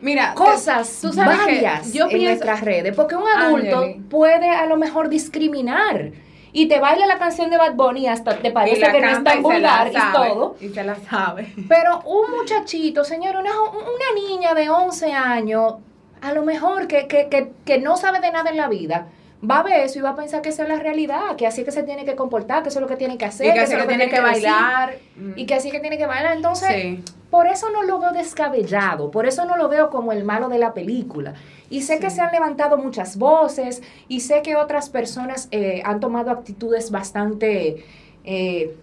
Mira, 0.00 0.34
cosas 0.34 0.98
tú 1.02 1.12
sabes 1.12 1.38
que 1.40 1.44
varias 1.44 1.92
yo 1.92 2.04
en 2.04 2.10
pienso- 2.10 2.26
nuestras 2.28 2.60
redes, 2.62 2.94
porque 2.96 3.16
un 3.16 3.26
adulto 3.28 3.86
puede 4.08 4.48
a 4.50 4.66
lo 4.66 4.76
mejor 4.76 5.08
discriminar 5.08 6.12
y 6.52 6.66
te 6.68 6.80
baila 6.80 7.06
la 7.06 7.18
canción 7.18 7.50
de 7.50 7.58
Bad 7.58 7.74
Bunny 7.74 8.08
hasta 8.08 8.36
te 8.38 8.50
parece 8.50 8.80
que 8.90 9.00
no 9.00 9.08
es 9.08 9.22
tan 9.24 9.42
vulgar 9.42 9.88
y 9.88 9.92
sabe, 9.92 10.28
todo. 10.30 10.56
Y 10.60 10.68
se 10.70 10.82
la 10.82 10.96
sabe. 10.96 11.52
Pero 11.68 12.00
un 12.06 12.30
muchachito, 12.36 13.04
señor, 13.04 13.36
una, 13.36 13.50
una 13.60 14.14
niña 14.28 14.54
de 14.54 14.68
11 14.68 15.12
años, 15.12 15.74
a 16.20 16.32
lo 16.32 16.42
mejor 16.42 16.86
que, 16.88 17.06
que, 17.06 17.28
que, 17.28 17.52
que 17.64 17.78
no 17.78 17.96
sabe 17.96 18.20
de 18.20 18.32
nada 18.32 18.50
en 18.50 18.56
la 18.56 18.68
vida, 18.68 19.06
va 19.48 19.60
a 19.60 19.62
ver 19.62 19.80
eso 19.80 19.98
y 19.98 20.02
va 20.02 20.10
a 20.10 20.16
pensar 20.16 20.42
que 20.42 20.50
esa 20.50 20.64
es 20.64 20.68
la 20.68 20.76
realidad, 20.78 21.36
que 21.36 21.46
así 21.46 21.64
que 21.64 21.70
se 21.72 21.82
tiene 21.82 22.04
que 22.04 22.14
comportar, 22.14 22.62
que 22.62 22.68
eso 22.68 22.78
es 22.78 22.82
lo 22.82 22.88
que 22.88 22.96
tiene 22.96 23.16
que 23.16 23.24
hacer, 23.24 23.46
Y 23.48 23.52
que 23.54 23.60
así 23.60 23.72
es 23.74 23.80
que 23.82 23.88
tiene 23.88 24.08
que 24.10 24.20
bailar. 24.20 24.98
y 25.36 25.46
que 25.46 25.54
así 25.54 25.70
que 25.70 25.80
tiene 25.80 25.96
que 25.98 26.06
bailar. 26.06 26.36
Entonces, 26.36 26.68
Sí. 26.70 27.02
por 27.30 27.46
eso 27.46 27.70
no 27.70 27.82
lo 27.82 27.98
veo 27.98 28.12
descabellado, 28.12 29.10
por 29.10 29.24
eso 29.26 29.44
no 29.46 29.56
lo 29.56 29.68
veo 29.68 29.88
como 29.90 30.12
el 30.12 30.24
malo 30.24 30.48
de 30.50 30.58
la 30.58 30.74
película. 30.74 31.34
Y 31.70 31.82
sé 31.82 32.00
que 32.00 32.10
se 32.10 32.20
han 32.20 32.32
levantado 32.32 32.76
muchas 32.76 33.16
voces 33.16 33.82
y 34.08 34.20
sé 34.20 34.42
que 34.42 34.56
otras 34.56 34.90
personas 34.90 35.48
eh, 35.52 35.80
han 35.84 36.00
tomado 36.00 36.30
actitudes 36.32 36.90
bastante 36.90 37.84
eh, 38.24 38.76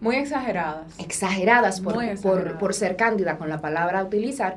Muy 0.00 0.16
exageradas. 0.16 0.98
exageradas, 0.98 1.80
por, 1.80 1.94
Muy 1.94 2.04
por- 2.06 2.12
exageradas. 2.14 2.52
por 2.60 2.74
ser 2.74 2.96
cándida 2.96 3.36
con 3.36 3.48
la 3.48 3.60
palabra 3.60 4.00
a 4.00 4.04
utilizar, 4.04 4.56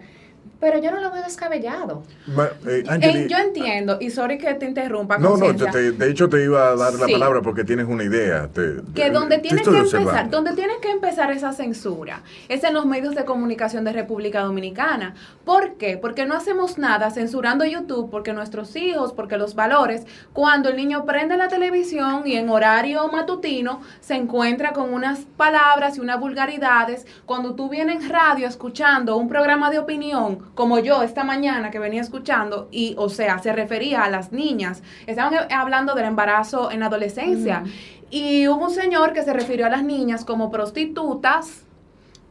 pero 0.63 0.77
yo 0.79 0.91
no 0.91 1.01
lo 1.01 1.11
veo 1.11 1.21
descabellado. 1.23 2.03
Ma- 2.27 2.47
eh, 2.65 2.85
Eh, 3.01 3.27
yo 3.29 3.37
entiendo, 3.37 3.97
y 3.99 4.09
sorry 4.11 4.37
que 4.37 4.53
te 4.53 4.65
interrumpa. 4.65 5.17
no, 5.17 5.35
no, 5.35 5.53
te- 5.53 5.91
de 5.91 6.09
hecho 6.09 6.29
te 6.29 6.41
iba 6.41 6.69
a 6.69 6.75
dar 6.77 6.93
la 6.93 7.05
Sí. 7.07 7.11
palabra 7.11 7.41
porque 7.41 7.65
tienes 7.65 7.85
una 7.85 8.03
idea. 8.05 8.47
te- 8.47 8.77
que 8.95 9.09
donde 9.11 9.39
tiene 9.39 9.61
que 9.61 9.69
empezar, 9.77 10.29
donde 10.29 10.53
tiene 10.53 10.75
que 10.81 10.89
empezar 10.89 11.31
esa 11.31 11.51
censura 11.51 12.21
es 12.47 12.63
en 12.63 12.73
los 12.73 12.85
medios 12.85 13.13
de 13.13 13.25
comunicación 13.25 13.83
de 13.83 13.91
República 13.91 14.39
Dominicana. 14.41 15.15
¿Por 15.43 15.73
qué? 15.73 15.97
Porque 15.97 16.25
no 16.25 16.33
hacemos 16.35 16.77
nada 16.77 17.11
censurando 17.11 17.65
YouTube, 17.65 18.09
porque 18.09 18.31
nuestros 18.31 18.73
hijos, 18.77 19.11
porque 19.11 19.37
los 19.37 19.53
valores, 19.55 20.05
cuando 20.31 20.69
el 20.69 20.77
niño 20.77 21.03
prende 21.03 21.35
la 21.35 21.49
televisión 21.49 22.23
y 22.25 22.35
en 22.37 22.49
horario 22.49 23.05
matutino 23.09 23.81
se 23.99 24.15
encuentra 24.15 24.71
con 24.71 24.93
unas 24.93 25.19
palabras 25.35 25.97
y 25.97 25.99
unas 25.99 26.19
vulgaridades, 26.21 27.05
cuando 27.25 27.53
tú 27.55 27.67
vienes 27.69 28.03
en 28.03 28.09
radio 28.09 28.47
escuchando 28.47 29.17
un 29.17 29.27
programa 29.27 29.69
de 29.71 29.79
opinión, 29.79 30.39
como 30.55 30.79
yo 30.79 31.01
esta 31.01 31.23
mañana 31.23 31.71
que 31.71 31.79
venía 31.79 32.01
escuchando, 32.01 32.67
y 32.71 32.95
o 32.97 33.09
sea, 33.09 33.39
se 33.39 33.53
refería 33.53 34.03
a 34.03 34.09
las 34.09 34.31
niñas, 34.31 34.83
estaban 35.07 35.33
hablando 35.51 35.95
del 35.95 36.05
embarazo 36.05 36.71
en 36.71 36.81
la 36.81 36.87
adolescencia. 36.87 37.63
Y 38.09 38.47
hubo 38.47 38.65
un 38.65 38.71
señor 38.71 39.13
que 39.13 39.23
se 39.23 39.33
refirió 39.33 39.65
a 39.65 39.69
las 39.69 39.83
niñas 39.83 40.23
como 40.23 40.51
prostitutas, 40.51 41.65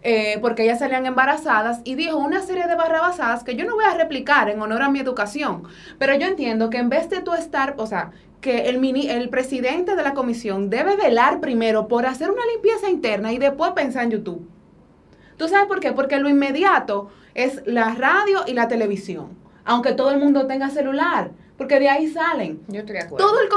eh, 0.05 0.39
porque 0.41 0.65
ellas 0.65 0.79
salían 0.79 1.07
embarazadas, 1.07 1.81
y 1.85 1.97
dijo 1.97 2.17
una 2.17 2.41
serie 2.41 2.67
de 2.69 2.77
barrabasadas 2.77 3.43
que 3.43 3.57
yo 3.57 3.65
no 3.65 3.75
voy 3.75 3.85
a 3.85 3.95
replicar 3.95 4.49
en 4.49 4.61
honor 4.63 4.83
a 4.83 4.89
mi 4.89 5.01
educación. 5.01 5.65
Pero 5.99 6.15
yo 6.15 6.27
entiendo 6.29 6.71
que 6.71 6.79
en 6.79 6.89
vez 6.89 7.11
de 7.11 7.21
tú 7.21 7.35
estar, 7.35 7.75
o 7.79 7.87
sea, 7.87 8.13
que 8.41 8.69
el, 8.69 8.79
mini, 8.79 9.09
el 9.09 9.29
presidente 9.29 9.95
de 9.97 10.03
la 10.03 10.15
comisión 10.15 10.69
debe 10.69 10.97
velar 10.97 11.41
primero 11.41 11.89
por 11.89 12.07
hacer 12.07 12.31
una 12.31 12.43
limpieza 12.53 12.91
interna 12.91 13.33
y 13.33 13.39
después 13.39 13.71
pensar 13.73 14.05
en 14.05 14.11
YouTube. 14.11 14.49
¿Tú 15.37 15.49
sabes 15.49 15.67
por 15.67 15.81
qué? 15.81 15.93
Porque 15.93 16.19
lo 16.19 16.29
inmediato 16.29 17.11
es 17.35 17.63
la 17.67 17.95
radio 17.95 18.41
y 18.47 18.53
la 18.53 18.69
televisión, 18.69 19.29
aunque 19.65 19.93
todo 19.93 20.11
el 20.11 20.19
mundo 20.19 20.47
tenga 20.47 20.71
celular, 20.71 21.31
porque 21.57 21.79
de 21.79 21.89
ahí 21.89 22.09
salen. 22.09 22.61
Yo 22.69 22.81
estoy 22.81 22.95
de 22.95 23.03
acuerdo. 23.03 23.27
Todo 23.27 23.41
el 23.41 23.49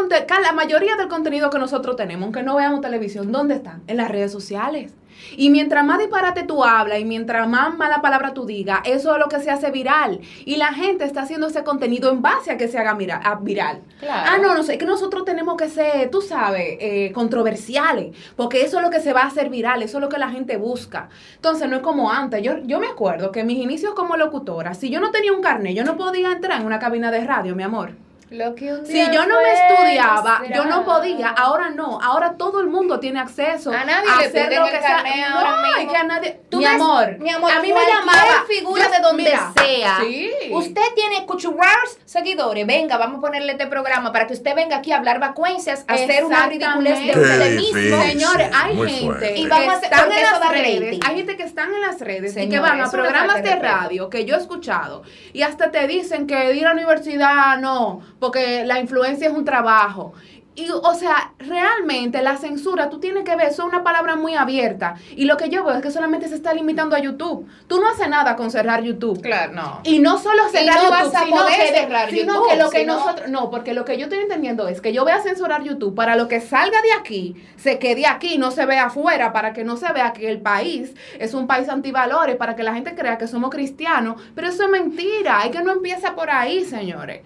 la 0.41 0.51
mayoría 0.53 0.95
del 0.95 1.07
contenido 1.07 1.49
que 1.49 1.59
nosotros 1.59 1.95
tenemos, 1.95 2.23
aunque 2.23 2.43
no 2.43 2.55
veamos 2.55 2.81
televisión, 2.81 3.31
¿dónde 3.31 3.55
están? 3.55 3.83
En 3.87 3.97
las 3.97 4.09
redes 4.09 4.31
sociales. 4.31 4.93
Y 5.37 5.49
mientras 5.49 5.83
más 5.85 5.99
disparate 5.99 6.43
tú 6.43 6.63
hablas 6.63 6.99
y 6.99 7.05
mientras 7.05 7.47
más 7.47 7.75
mala 7.77 8.01
palabra 8.01 8.33
tú 8.33 8.45
digas, 8.45 8.79
eso 8.85 9.13
es 9.13 9.19
lo 9.19 9.27
que 9.27 9.39
se 9.39 9.51
hace 9.51 9.71
viral. 9.71 10.19
Y 10.45 10.55
la 10.57 10.73
gente 10.73 11.03
está 11.05 11.21
haciendo 11.23 11.47
ese 11.47 11.63
contenido 11.63 12.11
en 12.11 12.21
base 12.21 12.51
a 12.51 12.57
que 12.57 12.67
se 12.67 12.77
haga 12.77 12.95
mira- 12.95 13.17
a 13.23 13.35
viral. 13.35 13.81
Claro. 13.99 14.29
Ah, 14.33 14.37
no, 14.41 14.53
no 14.55 14.63
sé, 14.63 14.73
es 14.73 14.79
que 14.79 14.85
nosotros 14.85 15.25
tenemos 15.25 15.55
que 15.57 15.69
ser, 15.69 16.09
tú 16.11 16.21
sabes, 16.21 16.77
eh, 16.79 17.11
controversiales, 17.13 18.15
porque 18.35 18.61
eso 18.63 18.77
es 18.77 18.83
lo 18.83 18.89
que 18.89 18.99
se 18.99 19.13
va 19.13 19.21
a 19.21 19.27
hacer 19.27 19.49
viral, 19.49 19.81
eso 19.83 19.97
es 19.97 20.01
lo 20.01 20.09
que 20.09 20.17
la 20.17 20.29
gente 20.29 20.57
busca. 20.57 21.09
Entonces, 21.35 21.69
no 21.69 21.77
es 21.77 21.81
como 21.81 22.11
antes. 22.11 22.41
Yo, 22.41 22.57
yo 22.63 22.79
me 22.79 22.87
acuerdo 22.87 23.31
que 23.31 23.41
en 23.41 23.47
mis 23.47 23.57
inicios 23.59 23.93
como 23.93 24.17
locutora, 24.17 24.73
si 24.73 24.89
yo 24.89 24.99
no 24.99 25.11
tenía 25.11 25.33
un 25.33 25.41
carnet, 25.41 25.75
yo 25.75 25.83
no 25.83 25.97
podía 25.97 26.31
entrar 26.31 26.59
en 26.61 26.65
una 26.67 26.79
cabina 26.79 27.11
de 27.11 27.23
radio, 27.25 27.55
mi 27.55 27.63
amor. 27.63 27.91
Lo 28.35 28.53
que 28.53 28.73
un 28.73 28.85
Si 28.85 28.99
yo 29.11 29.25
no 29.25 29.35
me 29.41 29.53
estudiaba, 29.53 30.41
yo 30.53 30.65
no 30.65 30.83
podía, 30.83 31.29
ahora 31.29 31.69
no, 31.69 31.99
ahora 32.01 32.33
todo 32.37 32.59
el 32.59 32.67
mundo 32.67 32.99
tiene 32.99 33.19
acceso 33.19 33.71
A 33.71 33.85
nadie 33.85 34.09
le 34.19 34.25
hacer 34.25 34.53
lo 34.59 34.65
que 34.65 34.71
sea. 34.81 35.03
No, 35.29 35.39
ahora 35.39 35.61
es 35.69 35.77
mismo. 35.77 35.91
que 35.91 35.97
a 35.97 36.03
nadie, 36.03 36.39
Tú 36.49 36.57
mi 36.57 36.65
ves, 36.65 36.73
amor, 36.73 37.17
mi 37.19 37.29
amor, 37.29 37.51
a 37.51 37.59
mí 37.61 37.71
me 37.73 37.85
llamaba 37.87 38.43
figura 38.47 38.85
yo- 38.85 38.91
de 38.91 38.99
donde 38.99 39.23
mira, 39.23 39.53
sea. 39.57 39.97
Sí. 40.01 40.31
Usted 40.51 40.81
tiene 40.95 41.25
cuchurraros 41.25 41.97
seguidores. 42.05 42.65
Venga, 42.67 42.97
vamos 42.97 43.17
a 43.17 43.21
ponerle 43.21 43.53
este 43.53 43.67
programa 43.67 44.11
para 44.11 44.27
que 44.27 44.33
usted 44.33 44.55
venga 44.55 44.77
aquí 44.77 44.91
a 44.91 44.97
hablar 44.97 45.19
vacuencias, 45.19 45.83
a 45.87 45.93
hacer 45.95 46.23
una 46.23 46.47
ridiculez 46.47 46.99
de 46.99 47.19
usted 47.19 47.55
mismo. 47.57 48.01
Señores, 48.03 48.49
hay 48.53 48.75
Muy 48.75 48.89
gente 48.89 49.05
fuerte. 49.05 49.37
Y 49.37 49.47
vamos 49.47 49.67
a 49.67 49.71
hacer- 49.73 49.83
están 49.85 49.99
porque 50.05 50.19
en 50.19 50.23
eso 50.25 50.31
las 50.31 50.39
da 50.41 50.49
redes, 50.51 50.99
hay 51.05 51.15
gente 51.17 51.35
que 51.37 51.43
están 51.43 51.73
en 51.73 51.81
las 51.81 51.99
redes 51.99 52.37
y 52.37 52.47
que 52.49 52.59
van 52.59 52.81
a 52.81 52.89
programas 52.91 53.43
de 53.43 53.55
radio 53.55 54.09
que 54.09 54.25
yo 54.25 54.35
he 54.35 54.39
escuchado 54.39 55.03
y 55.33 55.41
hasta 55.41 55.71
te 55.71 55.87
dicen 55.87 56.27
que 56.27 56.53
ir 56.53 56.65
a 56.65 56.69
la 56.69 56.73
universidad 56.73 57.57
no, 57.59 58.01
porque 58.19 58.63
la 58.65 58.79
influencia 58.79 59.27
es 59.27 59.33
un 59.33 59.43
trabajo. 59.45 60.13
Y, 60.57 60.69
o 60.71 60.93
sea, 60.95 61.33
realmente 61.37 62.21
la 62.21 62.37
censura, 62.37 62.89
tú 62.89 62.99
tienes 62.99 63.25
que 63.25 63.35
ver, 63.35 63.47
eso 63.49 63.63
es 63.63 63.67
una 63.67 63.83
palabra 63.83 64.15
muy 64.15 64.35
abierta. 64.35 64.95
Y 65.15 65.25
lo 65.25 65.35
que 65.35 65.49
yo 65.49 65.65
veo 65.65 65.75
es 65.75 65.81
que 65.81 65.91
solamente 65.91 66.29
se 66.29 66.35
está 66.35 66.53
limitando 66.53 66.95
a 66.95 66.99
YouTube. 66.99 67.45
Tú 67.67 67.81
no 67.81 67.89
haces 67.89 68.07
nada 68.07 68.37
con 68.37 68.49
cerrar 68.51 68.81
YouTube. 68.81 69.21
Claro, 69.21 69.51
no. 69.51 69.81
Y 69.83 69.99
no 69.99 70.17
solo 70.17 70.43
Y 70.47 70.57
cerrar 70.57 70.75
no 70.77 70.83
YouTube, 71.01 71.19
sino, 71.25 71.35
poder 71.37 71.59
que, 71.59 71.67
cerrar 71.79 72.09
sino 72.09 72.33
YouTube, 72.35 72.49
que 72.49 72.55
lo 72.55 72.69
que 72.69 72.79
sino- 72.79 72.95
nosotros, 72.95 73.27
no, 73.27 73.49
porque 73.51 73.73
lo 73.73 73.83
que 73.83 73.97
yo 73.97 74.05
estoy 74.05 74.19
entendiendo 74.19 74.69
es 74.69 74.79
que 74.79 74.93
yo 74.93 75.03
voy 75.03 75.11
a 75.11 75.19
censurar 75.21 75.61
YouTube 75.61 75.93
para 75.93 76.15
lo 76.15 76.29
que 76.29 76.39
salga 76.39 76.81
de 76.81 76.93
aquí, 76.93 77.35
se 77.57 77.77
quede 77.77 78.05
aquí, 78.07 78.37
no 78.37 78.49
se 78.51 78.65
vea 78.65 78.85
afuera, 78.85 79.33
para 79.33 79.51
que 79.51 79.65
no 79.65 79.75
se 79.75 79.91
vea 79.91 80.13
que 80.13 80.29
el 80.31 80.39
país 80.39 80.93
es 81.19 81.33
un 81.33 81.47
país 81.47 81.67
antivalores, 81.67 82.37
para 82.37 82.55
que 82.55 82.63
la 82.63 82.73
gente 82.73 82.95
crea 82.95 83.17
que 83.17 83.27
somos 83.27 83.49
cristianos, 83.49 84.21
pero 84.33 84.47
eso 84.47 84.63
es 84.63 84.69
mentira, 84.69 85.41
es 85.43 85.51
que 85.51 85.61
no 85.61 85.73
empieza 85.73 86.15
por 86.15 86.29
ahí, 86.29 86.63
señores. 86.63 87.23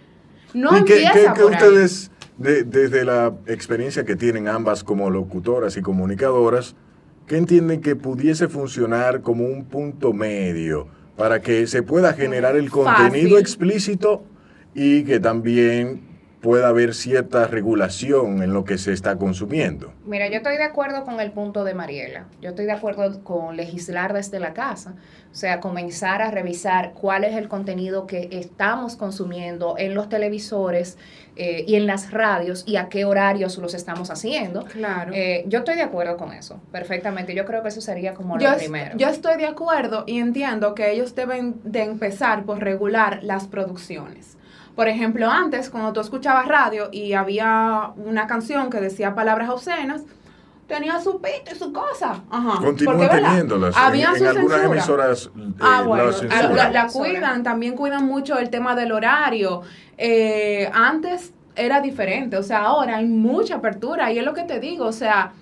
No 0.56 0.76
¿Y 0.80 0.84
qué, 0.84 1.04
empieza 1.06 1.34
qué- 1.34 1.40
qué 1.40 1.42
por 1.44 1.54
ahí. 1.54 1.60
De- 2.40 2.64
desde 2.64 3.06
la 3.06 3.34
experiencia 3.46 4.04
que 4.06 4.16
tienen 4.16 4.48
ambas 4.48 4.84
como 4.84 5.10
locutoras 5.10 5.78
y 5.78 5.82
comunicadoras, 5.82 6.76
qué 7.28 7.38
entienden 7.38 7.82
que 7.82 7.96
pudiese 7.96 8.48
funcionar 8.48 9.22
como 9.22 9.46
un 9.46 9.66
punto 9.66 10.14
medio 10.14 10.88
para 11.16 11.42
que 11.42 11.68
se 11.68 11.84
pueda 11.84 12.14
generar 12.14 12.56
el 12.56 12.70
contenido 12.72 13.30
Fácil. 13.32 13.38
explícito 13.38 14.24
y 14.74 15.04
que 15.04 15.20
también 15.20 16.02
pueda 16.42 16.70
haber 16.70 16.94
cierta 16.94 17.48
regulación 17.48 18.42
en 18.42 18.54
lo 18.54 18.64
que 18.64 18.78
se 18.78 18.94
está 18.94 19.18
consumiendo? 19.18 19.94
Mira, 20.06 20.28
yo 20.28 20.38
estoy 20.38 20.58
de 20.58 20.64
acuerdo 20.64 21.04
con 21.04 21.20
el 21.20 21.32
punto 21.32 21.64
de 21.64 21.74
Mariela. 21.74 22.26
Yo 22.42 22.50
estoy 22.50 22.66
de 22.66 22.72
acuerdo 22.72 23.24
con 23.24 23.58
legislar 23.58 24.14
desde 24.14 24.40
la 24.40 24.54
casa. 24.54 24.96
O 25.32 25.36
sea, 25.36 25.60
comenzar 25.60 26.22
a 26.22 26.32
revisar 26.32 26.94
cuál 26.94 27.24
es 27.24 27.36
el 27.36 27.48
contenido 27.48 28.08
que 28.08 28.30
estamos 28.32 28.96
consumiendo 28.96 29.76
en 29.78 29.94
los 29.94 30.10
televisores 30.10 30.98
eh, 31.36 31.66
y 31.68 31.76
en 31.76 31.86
las 31.86 32.12
radios 32.12 32.64
y 32.66 32.78
a 32.78 32.90
qué 32.90 33.06
horarios 33.06 33.58
los 33.58 33.74
estamos 33.74 34.10
haciendo. 34.10 34.64
Claro. 34.66 35.12
Eh, 35.14 35.44
yo 35.48 35.60
estoy 35.60 35.76
de 35.76 35.84
acuerdo 35.84 36.18
con 36.18 36.34
eso, 36.34 36.60
perfectamente. 36.72 37.36
Yo 37.36 37.46
creo 37.46 37.62
que 37.62 37.68
eso 37.68 37.82
sería 37.82 38.14
como 38.14 38.40
yo, 38.40 38.50
lo 38.50 38.58
primero. 38.58 38.98
yo 38.98 39.08
estoy 39.08 39.38
de 39.38 39.46
acuerdo 39.46 40.04
y 40.08 40.20
entiendo 40.20 40.74
que 40.74 40.92
ellos 40.92 41.14
deben 41.16 41.62
de 41.64 41.84
empezar 41.84 42.44
por 42.46 42.60
regular 42.60 43.20
las 43.22 43.48
producciones. 43.48 44.39
Por 44.80 44.88
ejemplo, 44.88 45.30
antes, 45.30 45.70
cuando 45.70 45.92
tú 45.92 46.00
escuchabas 46.00 46.48
radio 46.48 46.88
y 46.90 47.12
había 47.12 47.92
una 47.98 48.28
canción 48.28 48.70
que 48.70 48.80
decía 48.80 49.14
palabras 49.14 49.50
obscenas, 49.50 50.04
tenía 50.68 51.02
su 51.02 51.20
pito 51.20 51.52
y 51.54 51.56
su 51.60 51.74
cosa. 51.74 52.22
Ajá. 52.30 52.62
Continúan 52.64 53.10
teniéndolas. 53.10 53.76
En, 53.76 53.84
Había 53.84 54.14
en 54.16 54.26
algunas 54.26 54.64
emisoras 54.64 55.32
eh, 55.38 55.52
Ah, 55.60 55.80
la 55.82 55.86
bueno, 55.86 56.06
la, 56.06 56.14
censuran. 56.14 56.56
la- 56.56 56.70
la 56.72 56.82
Censura. 56.84 57.10
cuidan, 57.10 57.44
también 57.44 57.76
cuidan 57.76 58.06
mucho 58.06 58.40
el 58.40 58.50
tema 58.50 58.74
del 58.74 58.94
horario. 58.94 59.64
Eh, 59.98 60.72
antes 60.74 61.34
era 61.58 61.82
diferente, 61.82 62.38
o 62.38 62.44
sea, 62.44 62.60
ahora 62.60 62.96
hay 63.00 63.06
mucha 63.06 63.56
apertura 63.56 64.14
y 64.14 64.20
es 64.20 64.24
lo 64.24 64.34
que 64.34 64.44
te 64.44 64.62
digo, 64.62 64.86
o 64.86 64.94
sea, 64.94 65.34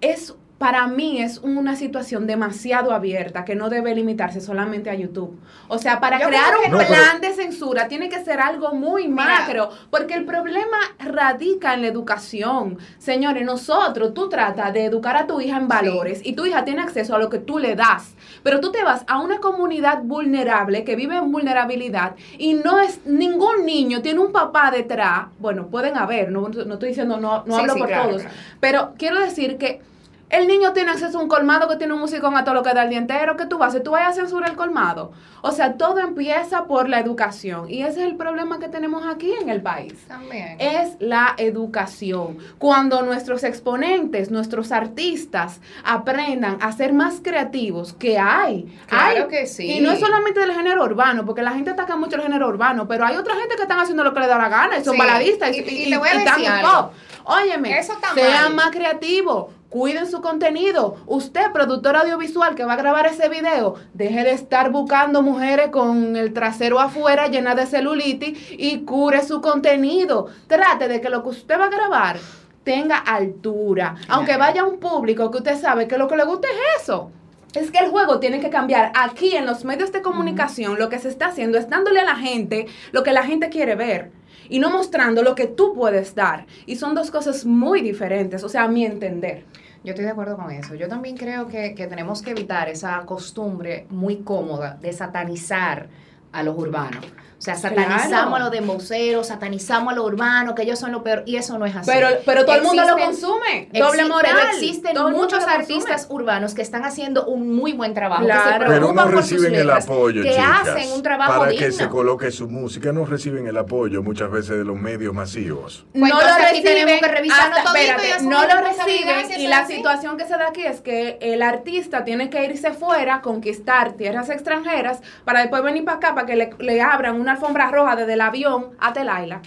es 0.00 0.36
para 0.58 0.86
mí 0.86 1.20
es 1.20 1.38
una 1.38 1.76
situación 1.76 2.26
demasiado 2.26 2.92
abierta 2.92 3.44
que 3.44 3.54
no 3.54 3.68
debe 3.68 3.94
limitarse 3.94 4.40
solamente 4.40 4.88
a 4.88 4.94
YouTube. 4.94 5.38
O 5.68 5.76
sea, 5.76 6.00
para 6.00 6.18
Yo 6.18 6.28
crear 6.28 6.54
un 6.64 6.72
no. 6.72 6.78
Plan 6.78 7.20
de 7.20 7.34
censura 7.34 7.88
tiene 7.88 8.08
que 8.08 8.24
ser 8.24 8.40
algo 8.40 8.72
muy 8.72 9.06
Mira. 9.06 9.24
macro, 9.40 9.68
porque 9.90 10.14
el 10.14 10.24
problema 10.24 10.78
radica 10.98 11.74
en 11.74 11.82
la 11.82 11.88
educación. 11.88 12.78
Señores, 12.98 13.44
nosotros, 13.44 14.14
tú 14.14 14.30
tratas 14.30 14.72
de 14.72 14.86
educar 14.86 15.16
a 15.16 15.26
tu 15.26 15.40
hija 15.42 15.58
en 15.58 15.68
valores 15.68 16.20
y 16.24 16.32
tu 16.32 16.46
hija 16.46 16.64
tiene 16.64 16.80
acceso 16.82 17.14
a 17.14 17.18
lo 17.18 17.28
que 17.28 17.38
tú 17.38 17.58
le 17.58 17.74
das, 17.76 18.14
pero 18.42 18.60
tú 18.60 18.72
te 18.72 18.82
vas 18.82 19.04
a 19.08 19.20
una 19.20 19.40
comunidad 19.40 20.02
vulnerable 20.04 20.84
que 20.84 20.96
vive 20.96 21.16
en 21.16 21.30
vulnerabilidad 21.32 22.14
y 22.38 22.54
no 22.54 22.80
es 22.80 23.04
ningún 23.04 23.66
niño 23.66 24.00
tiene 24.00 24.20
un 24.20 24.32
papá 24.32 24.70
detrás. 24.70 25.26
Bueno, 25.38 25.66
pueden 25.66 25.98
haber, 25.98 26.30
no, 26.32 26.48
no 26.48 26.74
estoy 26.74 26.88
diciendo, 26.90 27.18
no, 27.18 27.44
no 27.44 27.54
Sí, 27.56 27.60
hablo 27.60 27.72
sí, 27.74 27.78
por 27.80 27.88
claro, 27.88 28.08
todos, 28.08 28.22
claro. 28.22 28.36
pero 28.60 28.94
quiero 28.96 29.20
decir 29.20 29.58
que 29.58 29.82
El 30.28 30.48
niño 30.48 30.72
tiene 30.72 30.90
acceso 30.90 31.18
a 31.18 31.22
un 31.22 31.28
colmado 31.28 31.68
que 31.68 31.76
tiene 31.76 31.92
un 31.94 32.00
musicón 32.00 32.36
a 32.36 32.42
todo 32.42 32.54
lo 32.56 32.62
que 32.64 32.74
da 32.74 32.82
el 32.82 32.88
día 32.90 32.98
entero. 32.98 33.36
¿Qué 33.36 33.46
tú 33.46 33.58
vas 33.58 33.66
a 33.66 33.68
hacer? 33.68 33.82
¿Tú 33.84 33.92
vas 33.92 34.08
a 34.08 34.12
censurar 34.12 34.50
el 34.50 34.56
colmado? 34.56 35.12
O 35.42 35.52
sea, 35.52 35.74
todo 35.74 36.00
empieza 36.00 36.64
por 36.64 36.88
la 36.88 36.98
educación. 36.98 37.70
Y 37.70 37.82
ese 37.82 38.00
es 38.00 38.06
el 38.10 38.16
problema 38.16 38.58
que 38.58 38.68
tenemos 38.68 39.06
aquí 39.06 39.32
en 39.40 39.48
el 39.50 39.62
país. 39.62 39.94
También. 40.08 40.56
Es 40.60 40.96
la 40.98 41.34
educación. 41.36 42.38
Cuando 42.58 43.02
nuestros 43.02 43.44
exponentes, 43.44 44.32
nuestros 44.32 44.72
artistas 44.72 45.60
aprendan 45.84 46.58
a 46.60 46.72
ser 46.72 46.92
más 46.92 47.20
creativos, 47.22 47.92
que 47.92 48.18
hay. 48.18 48.64
Claro 48.88 49.22
Hay. 49.24 49.28
que 49.28 49.46
sí. 49.46 49.74
Y 49.78 49.80
no 49.80 49.92
es 49.92 50.00
solamente 50.00 50.40
del 50.40 50.52
género 50.52 50.82
urbano, 50.84 51.24
porque 51.24 51.42
la 51.42 51.52
gente 51.52 51.70
ataca 51.70 51.94
mucho 51.94 52.16
el 52.16 52.22
género 52.22 52.48
urbano, 52.48 52.88
pero 52.88 53.06
hay 53.06 53.14
otra 53.16 53.36
gente 53.36 53.54
que 53.54 53.62
están 53.62 53.78
haciendo 53.78 54.02
lo 54.02 54.12
que 54.12 54.20
le 54.20 54.26
da 54.26 54.38
la 54.38 54.48
gana 54.48 54.78
y 54.78 54.84
son 54.84 54.94
Sí. 54.94 54.98
baladistas 54.98 55.56
y, 55.56 55.60
Y- 55.60 55.68
y 55.68 55.82
y- 55.86 55.90
te 55.90 55.98
voy 55.98 56.08
a 56.08 56.14
y 56.16 56.18
decir 56.24 56.48
algo. 56.48 56.68
pop. 56.68 56.92
Óyeme, 57.28 57.76
Eso 57.78 57.92
está 57.94 58.14
sean 58.14 58.54
mal. 58.54 58.66
más 58.66 58.70
creativos, 58.70 59.46
cuiden 59.70 60.06
su 60.06 60.20
contenido. 60.20 60.96
Usted, 61.06 61.52
productor 61.52 61.96
audiovisual 61.96 62.54
que 62.54 62.64
va 62.64 62.74
a 62.74 62.76
grabar 62.76 63.06
ese 63.06 63.28
video, 63.28 63.74
deje 63.94 64.24
de 64.24 64.32
estar 64.32 64.70
buscando 64.70 65.22
mujeres 65.22 65.68
con 65.70 66.16
el 66.16 66.32
trasero 66.32 66.80
afuera 66.80 67.28
llena 67.28 67.54
de 67.54 67.66
celulitis 67.66 68.38
y 68.52 68.80
cure 68.80 69.22
su 69.22 69.40
contenido. 69.40 70.26
Trate 70.46 70.88
de 70.88 71.00
que 71.00 71.10
lo 71.10 71.22
que 71.22 71.30
usted 71.30 71.58
va 71.58 71.66
a 71.66 71.70
grabar 71.70 72.18
tenga 72.64 72.98
altura. 72.98 73.94
Aunque 74.08 74.36
vaya 74.36 74.62
a 74.62 74.66
un 74.66 74.78
público 74.78 75.30
que 75.30 75.38
usted 75.38 75.60
sabe 75.60 75.86
que 75.86 75.98
lo 75.98 76.08
que 76.08 76.16
le 76.16 76.24
gusta 76.24 76.48
es 76.48 76.82
eso. 76.82 77.10
Es 77.54 77.70
que 77.70 77.78
el 77.78 77.90
juego 77.90 78.18
tiene 78.18 78.40
que 78.40 78.50
cambiar. 78.50 78.92
Aquí 78.94 79.34
en 79.34 79.46
los 79.46 79.64
medios 79.64 79.90
de 79.92 80.02
comunicación 80.02 80.78
lo 80.78 80.88
que 80.88 80.98
se 80.98 81.08
está 81.08 81.28
haciendo 81.28 81.58
es 81.58 81.70
dándole 81.70 82.00
a 82.00 82.04
la 82.04 82.16
gente 82.16 82.66
lo 82.92 83.02
que 83.02 83.12
la 83.12 83.22
gente 83.22 83.48
quiere 83.48 83.76
ver 83.76 84.10
y 84.48 84.58
no 84.58 84.70
mostrando 84.70 85.22
lo 85.22 85.34
que 85.34 85.46
tú 85.46 85.74
puedes 85.74 86.14
dar. 86.14 86.46
Y 86.66 86.76
son 86.76 86.94
dos 86.94 87.10
cosas 87.10 87.44
muy 87.44 87.82
diferentes, 87.82 88.42
o 88.44 88.48
sea, 88.48 88.64
a 88.64 88.68
mi 88.68 88.84
entender. 88.84 89.44
Yo 89.84 89.90
estoy 89.90 90.04
de 90.04 90.10
acuerdo 90.10 90.36
con 90.36 90.50
eso. 90.50 90.74
Yo 90.74 90.88
también 90.88 91.16
creo 91.16 91.46
que, 91.46 91.74
que 91.74 91.86
tenemos 91.86 92.20
que 92.20 92.30
evitar 92.30 92.68
esa 92.68 93.00
costumbre 93.06 93.86
muy 93.90 94.16
cómoda 94.16 94.76
de 94.80 94.92
satanizar 94.92 95.88
a 96.32 96.42
los 96.42 96.58
urbanos. 96.58 97.04
O 97.38 97.40
sea, 97.46 97.54
satanizamos 97.54 98.06
Claro. 98.08 98.34
a 98.34 98.38
los 98.38 98.50
demboceros, 98.50 99.26
satanizamos 99.26 99.92
a 99.92 99.96
los 99.96 100.06
urbanos, 100.06 100.54
que 100.54 100.62
ellos 100.62 100.78
son 100.78 100.90
lo 100.90 101.02
peor, 101.02 101.22
y 101.26 101.36
eso 101.36 101.58
no 101.58 101.66
es 101.66 101.76
así. 101.76 101.90
Pero, 101.92 102.08
pero 102.24 102.46
todo 102.46 102.56
el 102.56 102.62
mundo 102.62 102.82
lo 102.86 102.96
consume. 102.96 103.68
Doble 103.74 104.06
moral. 104.06 104.32
Pero 104.34 104.48
existen 104.52 104.94
Todo 104.94 105.10
muchos 105.10 105.44
artistas 105.44 106.06
urbanos 106.08 106.54
que 106.54 106.62
están 106.62 106.84
haciendo 106.84 107.26
un 107.26 107.54
muy 107.54 107.72
buen 107.74 107.92
trabajo. 107.92 108.22
que 108.26 108.32
se 108.32 108.38
Claro. 108.38 108.64
Pero 108.68 108.92
no 108.92 109.04
reciben 109.08 109.54
el 109.54 109.70
apoyo, 109.70 110.22
que 110.22 110.30
chicas. 110.30 110.68
hacen 110.68 110.92
un 110.92 111.02
trabajo 111.02 111.38
para 111.40 111.50
digno. 111.50 111.66
que 111.66 111.72
se 111.72 111.88
coloque 111.88 112.30
su 112.30 112.48
música, 112.48 112.92
no 112.92 113.04
reciben 113.04 113.46
el 113.46 113.56
apoyo 113.58 114.02
muchas 114.02 114.30
veces 114.30 114.56
de 114.58 114.64
los 114.64 114.76
medios 114.76 115.12
masivos. 115.12 115.86
Pues 115.92 116.10
no 116.12 116.18
lo 116.20 116.26
aquí 116.26 116.42
reciben, 116.42 116.64
tenemos 116.64 117.00
que 117.02 117.08
revisarlo 117.08 117.56
hasta- 117.56 117.70
todito 117.72 117.78
y 117.78 117.90
espérate, 117.90 118.12
asumir 118.14 118.30
no 118.30 118.42
lo 118.42 118.48
responsabilidad 118.48 119.14
reciben 119.16 119.26
si 119.26 119.32
y 119.32 119.44
eso 119.44 119.50
la 119.50 119.58
así. 119.58 119.74
situación 119.76 120.16
que 120.16 120.24
se 120.24 120.36
da 120.38 120.48
aquí 120.48 120.62
es 120.64 120.80
que 120.80 121.18
el 121.20 121.42
artista 121.42 122.04
tiene 122.04 122.30
que 122.30 122.44
irse 122.46 122.72
fuera, 122.72 123.20
conquistar 123.20 123.92
tierras 123.92 124.30
extranjeras 124.30 125.00
para 125.24 125.40
después 125.40 125.62
venir 125.62 125.84
para 125.84 125.98
acá 125.98 126.14
para 126.14 126.26
que 126.26 126.36
le, 126.36 126.50
le 126.58 126.80
abran 126.80 127.20
una 127.26 127.32
alfombra 127.32 127.72
roja 127.72 127.96
desde 127.96 128.12
el 128.12 128.20
avión 128.20 128.76
a 128.78 128.92
Telaila. 128.92 129.42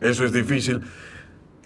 Eso 0.00 0.24
es 0.24 0.32
difícil. 0.32 0.80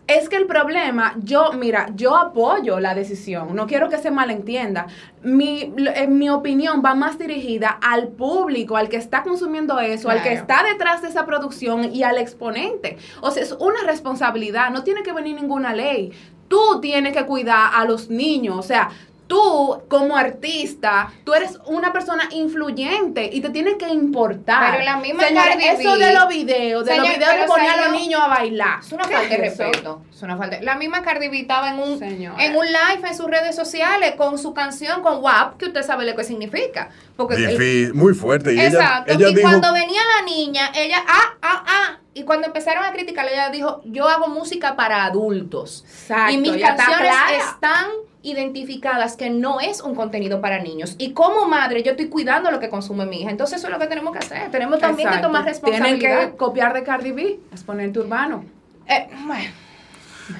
Es 0.09 0.28
que 0.28 0.35
el 0.35 0.47
problema, 0.47 1.14
yo, 1.23 1.52
mira, 1.52 1.87
yo 1.94 2.16
apoyo 2.16 2.80
la 2.80 2.97
decisión, 2.97 3.54
no 3.54 3.68
quiero 3.68 3.88
que 3.88 3.99
se 3.99 4.11
malentienda. 4.11 4.88
Mi, 5.23 5.73
en 5.94 6.18
mi 6.18 6.28
opinión 6.28 6.82
va 6.85 6.97
más 6.97 7.16
dirigida 7.16 7.68
al 7.80 8.09
público, 8.09 8.76
al 8.76 8.88
que 8.88 8.97
está 8.97 9.23
consumiendo 9.23 9.78
eso, 9.78 10.11
al 10.11 10.25
que 10.25 10.32
está 10.32 10.64
detrás 10.64 11.02
de 11.02 11.09
esa 11.09 11.25
producción 11.25 11.94
y 11.94 12.02
al 12.02 12.18
exponente. 12.18 12.99
O 13.20 13.30
sea, 13.30 13.44
es 13.44 13.52
una 13.61 13.85
responsabilidad, 13.87 14.73
no 14.73 14.82
tiene 14.82 15.04
que 15.04 15.12
venir 15.12 15.37
ninguna 15.40 15.73
ley. 15.73 16.11
Tú 16.49 16.80
tienes 16.80 17.12
que 17.12 17.25
cuidar 17.26 17.70
a 17.73 17.85
los 17.85 18.11
niños, 18.11 18.56
o 18.59 18.62
sea, 18.64 18.90
tú 19.30 19.82
como 19.88 20.16
artista, 20.16 21.12
tú 21.25 21.32
eres 21.34 21.58
una 21.66 21.92
persona 21.92 22.25
influyente 22.32 23.30
y 23.32 23.40
te 23.40 23.50
tiene 23.50 23.78
que 23.78 23.88
importar. 23.88 24.72
Pero 24.72 24.84
la 24.84 24.96
misma 24.96 25.22
Cardi 25.32 25.64
eso 25.64 25.92
B- 25.92 25.99
de 26.04 26.14
los 26.14 26.28
videos, 26.28 26.84
de 26.84 26.90
Señor, 26.90 27.06
los 27.06 27.14
videos 27.16 27.30
de 27.32 27.37
pero 27.38 27.46
poner 27.46 27.70
a 27.70 27.76
los 27.76 27.92
niños 27.92 28.20
a 28.20 28.26
bailar. 28.26 28.80
Es 28.80 28.90
una 28.90 29.04
¿Qué 29.04 29.14
falta 29.14 29.28
de 29.28 29.37
respeto. 29.37 30.02
Es 30.12 30.20
una 30.22 30.37
falta. 30.37 30.58
La 30.62 30.75
misma 30.75 31.02
Cardi 31.02 31.28
B 31.28 31.38
estaba 31.40 31.70
en 31.70 31.78
un, 31.78 32.02
en 32.02 32.56
un 32.56 32.66
live 32.66 33.08
en 33.08 33.16
sus 33.16 33.26
redes 33.26 33.54
sociales 33.54 34.14
con 34.16 34.37
su 34.37 34.52
canción 34.52 35.00
con 35.00 35.22
WAP, 35.22 35.56
que 35.58 35.66
usted 35.66 35.82
sabe 35.84 36.04
lo 36.04 36.16
que 36.16 36.25
significa. 36.25 36.90
Porque 37.16 37.37
el- 37.37 37.56
Difí- 37.56 37.92
muy 37.94 38.14
fuerte. 38.14 38.52
Y 38.52 38.60
Exacto. 38.60 39.12
ella 39.12 39.28
y 39.28 39.34
dijo, 39.37 39.49
cuando 39.49 39.72
venía 39.72 40.00
la 40.18 40.25
niña, 40.26 40.72
ella, 40.75 41.04
ah, 41.06 41.34
ah, 41.40 41.64
ah. 41.68 41.96
Y 42.14 42.25
cuando 42.25 42.49
empezaron 42.49 42.84
a 42.84 42.90
criticarla, 42.90 43.30
ella 43.30 43.50
dijo, 43.50 43.80
yo 43.84 44.08
hago 44.08 44.26
música 44.26 44.75
para 44.75 45.04
adultos. 45.04 45.84
Exacto, 45.87 46.32
y 46.32 46.38
mis 46.38 46.60
canciones 46.60 47.12
están 47.38 47.87
identificadas 48.22 49.16
que 49.16 49.30
no 49.30 49.60
es 49.60 49.80
un 49.80 49.94
contenido 49.94 50.40
para 50.40 50.62
niños. 50.62 50.94
Y 50.98 51.12
como 51.12 51.48
madre, 51.48 51.82
yo 51.82 51.92
estoy 51.92 52.08
cuidando 52.08 52.50
lo 52.50 52.60
que 52.60 52.68
consume 52.68 53.06
mi 53.06 53.22
hija. 53.22 53.30
Entonces 53.30 53.58
eso 53.58 53.68
es 53.68 53.72
lo 53.72 53.78
que 53.78 53.86
tenemos 53.86 54.12
que 54.12 54.18
hacer. 54.18 54.50
Tenemos 54.50 54.78
también 54.78 55.10
que 55.10 55.18
tomar 55.18 55.44
responsabilidad. 55.44 55.98
Tienen 55.98 56.30
que 56.30 56.36
copiar 56.36 56.74
de 56.74 56.82
Cardi 56.82 57.12
B, 57.12 57.40
exponente 57.50 57.98
urbano. 58.00 58.44
Eh, 58.87 59.09
bueno. 59.26 59.50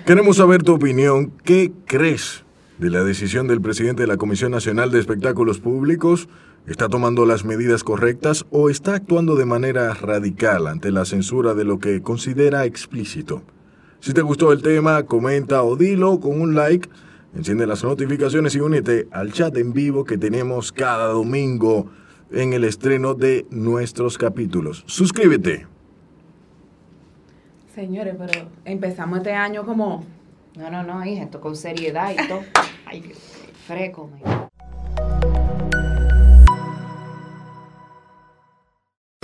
queremos 0.05 0.37
saber 0.37 0.63
tu 0.63 0.75
opinión. 0.75 1.33
¿Qué 1.45 1.73
crees 1.87 2.45
de 2.79 2.91
la 2.91 3.05
decisión 3.05 3.47
del 3.47 3.61
presidente 3.61 4.03
de 4.03 4.09
la 4.09 4.17
Comisión 4.17 4.53
Nacional 4.53 4.91
de 4.91 5.01
Espectáculos 5.01 5.61
Públicos? 5.61 6.29
¿Está 6.67 6.89
tomando 6.89 7.25
las 7.25 7.45
medidas 7.45 7.83
correctas 7.83 8.45
o 8.51 8.69
está 8.69 8.95
actuando 8.95 9.35
de 9.35 9.47
manera 9.47 9.95
radical 9.95 10.67
ante 10.67 10.91
la 10.91 11.07
censura 11.07 11.55
de 11.55 11.65
lo 11.65 11.79
que 11.79 12.03
considera 12.03 12.67
explícito? 12.67 13.43
Si 14.01 14.13
te 14.13 14.23
gustó 14.23 14.53
el 14.53 14.63
tema, 14.63 15.03
comenta 15.05 15.63
o 15.63 15.77
dilo 15.77 16.21
con 16.21 16.41
un 16.41 16.55
like. 16.55 16.89
Enciende 17.35 17.67
las 17.67 17.85
notificaciones 17.85 18.55
y 18.57 18.61
únete 18.61 19.07
al 19.13 19.33
chat 19.33 19.57
en 19.57 19.73
vivo 19.73 20.05
que 20.05 20.19
tenemos 20.19 20.73
cada 20.73 21.07
domingo 21.07 21.91
en 22.33 22.53
el 22.53 22.65
estreno 22.65 23.15
de 23.15 23.47
nuestros 23.51 24.19
capítulos. 24.19 24.85
Suscríbete. 24.87 25.67
Señores, 27.75 28.17
pero 28.19 28.49
empezamos 28.65 29.19
este 29.19 29.33
año 29.33 29.65
como... 29.65 30.05
No, 30.57 30.71
no, 30.71 30.83
no, 30.83 31.05
hija, 31.07 31.23
esto 31.23 31.41
con 31.41 31.55
seriedad 31.55 32.13
y 32.13 32.29
todo. 32.29 32.41
Ay, 32.87 33.01
Dios, 33.01 33.19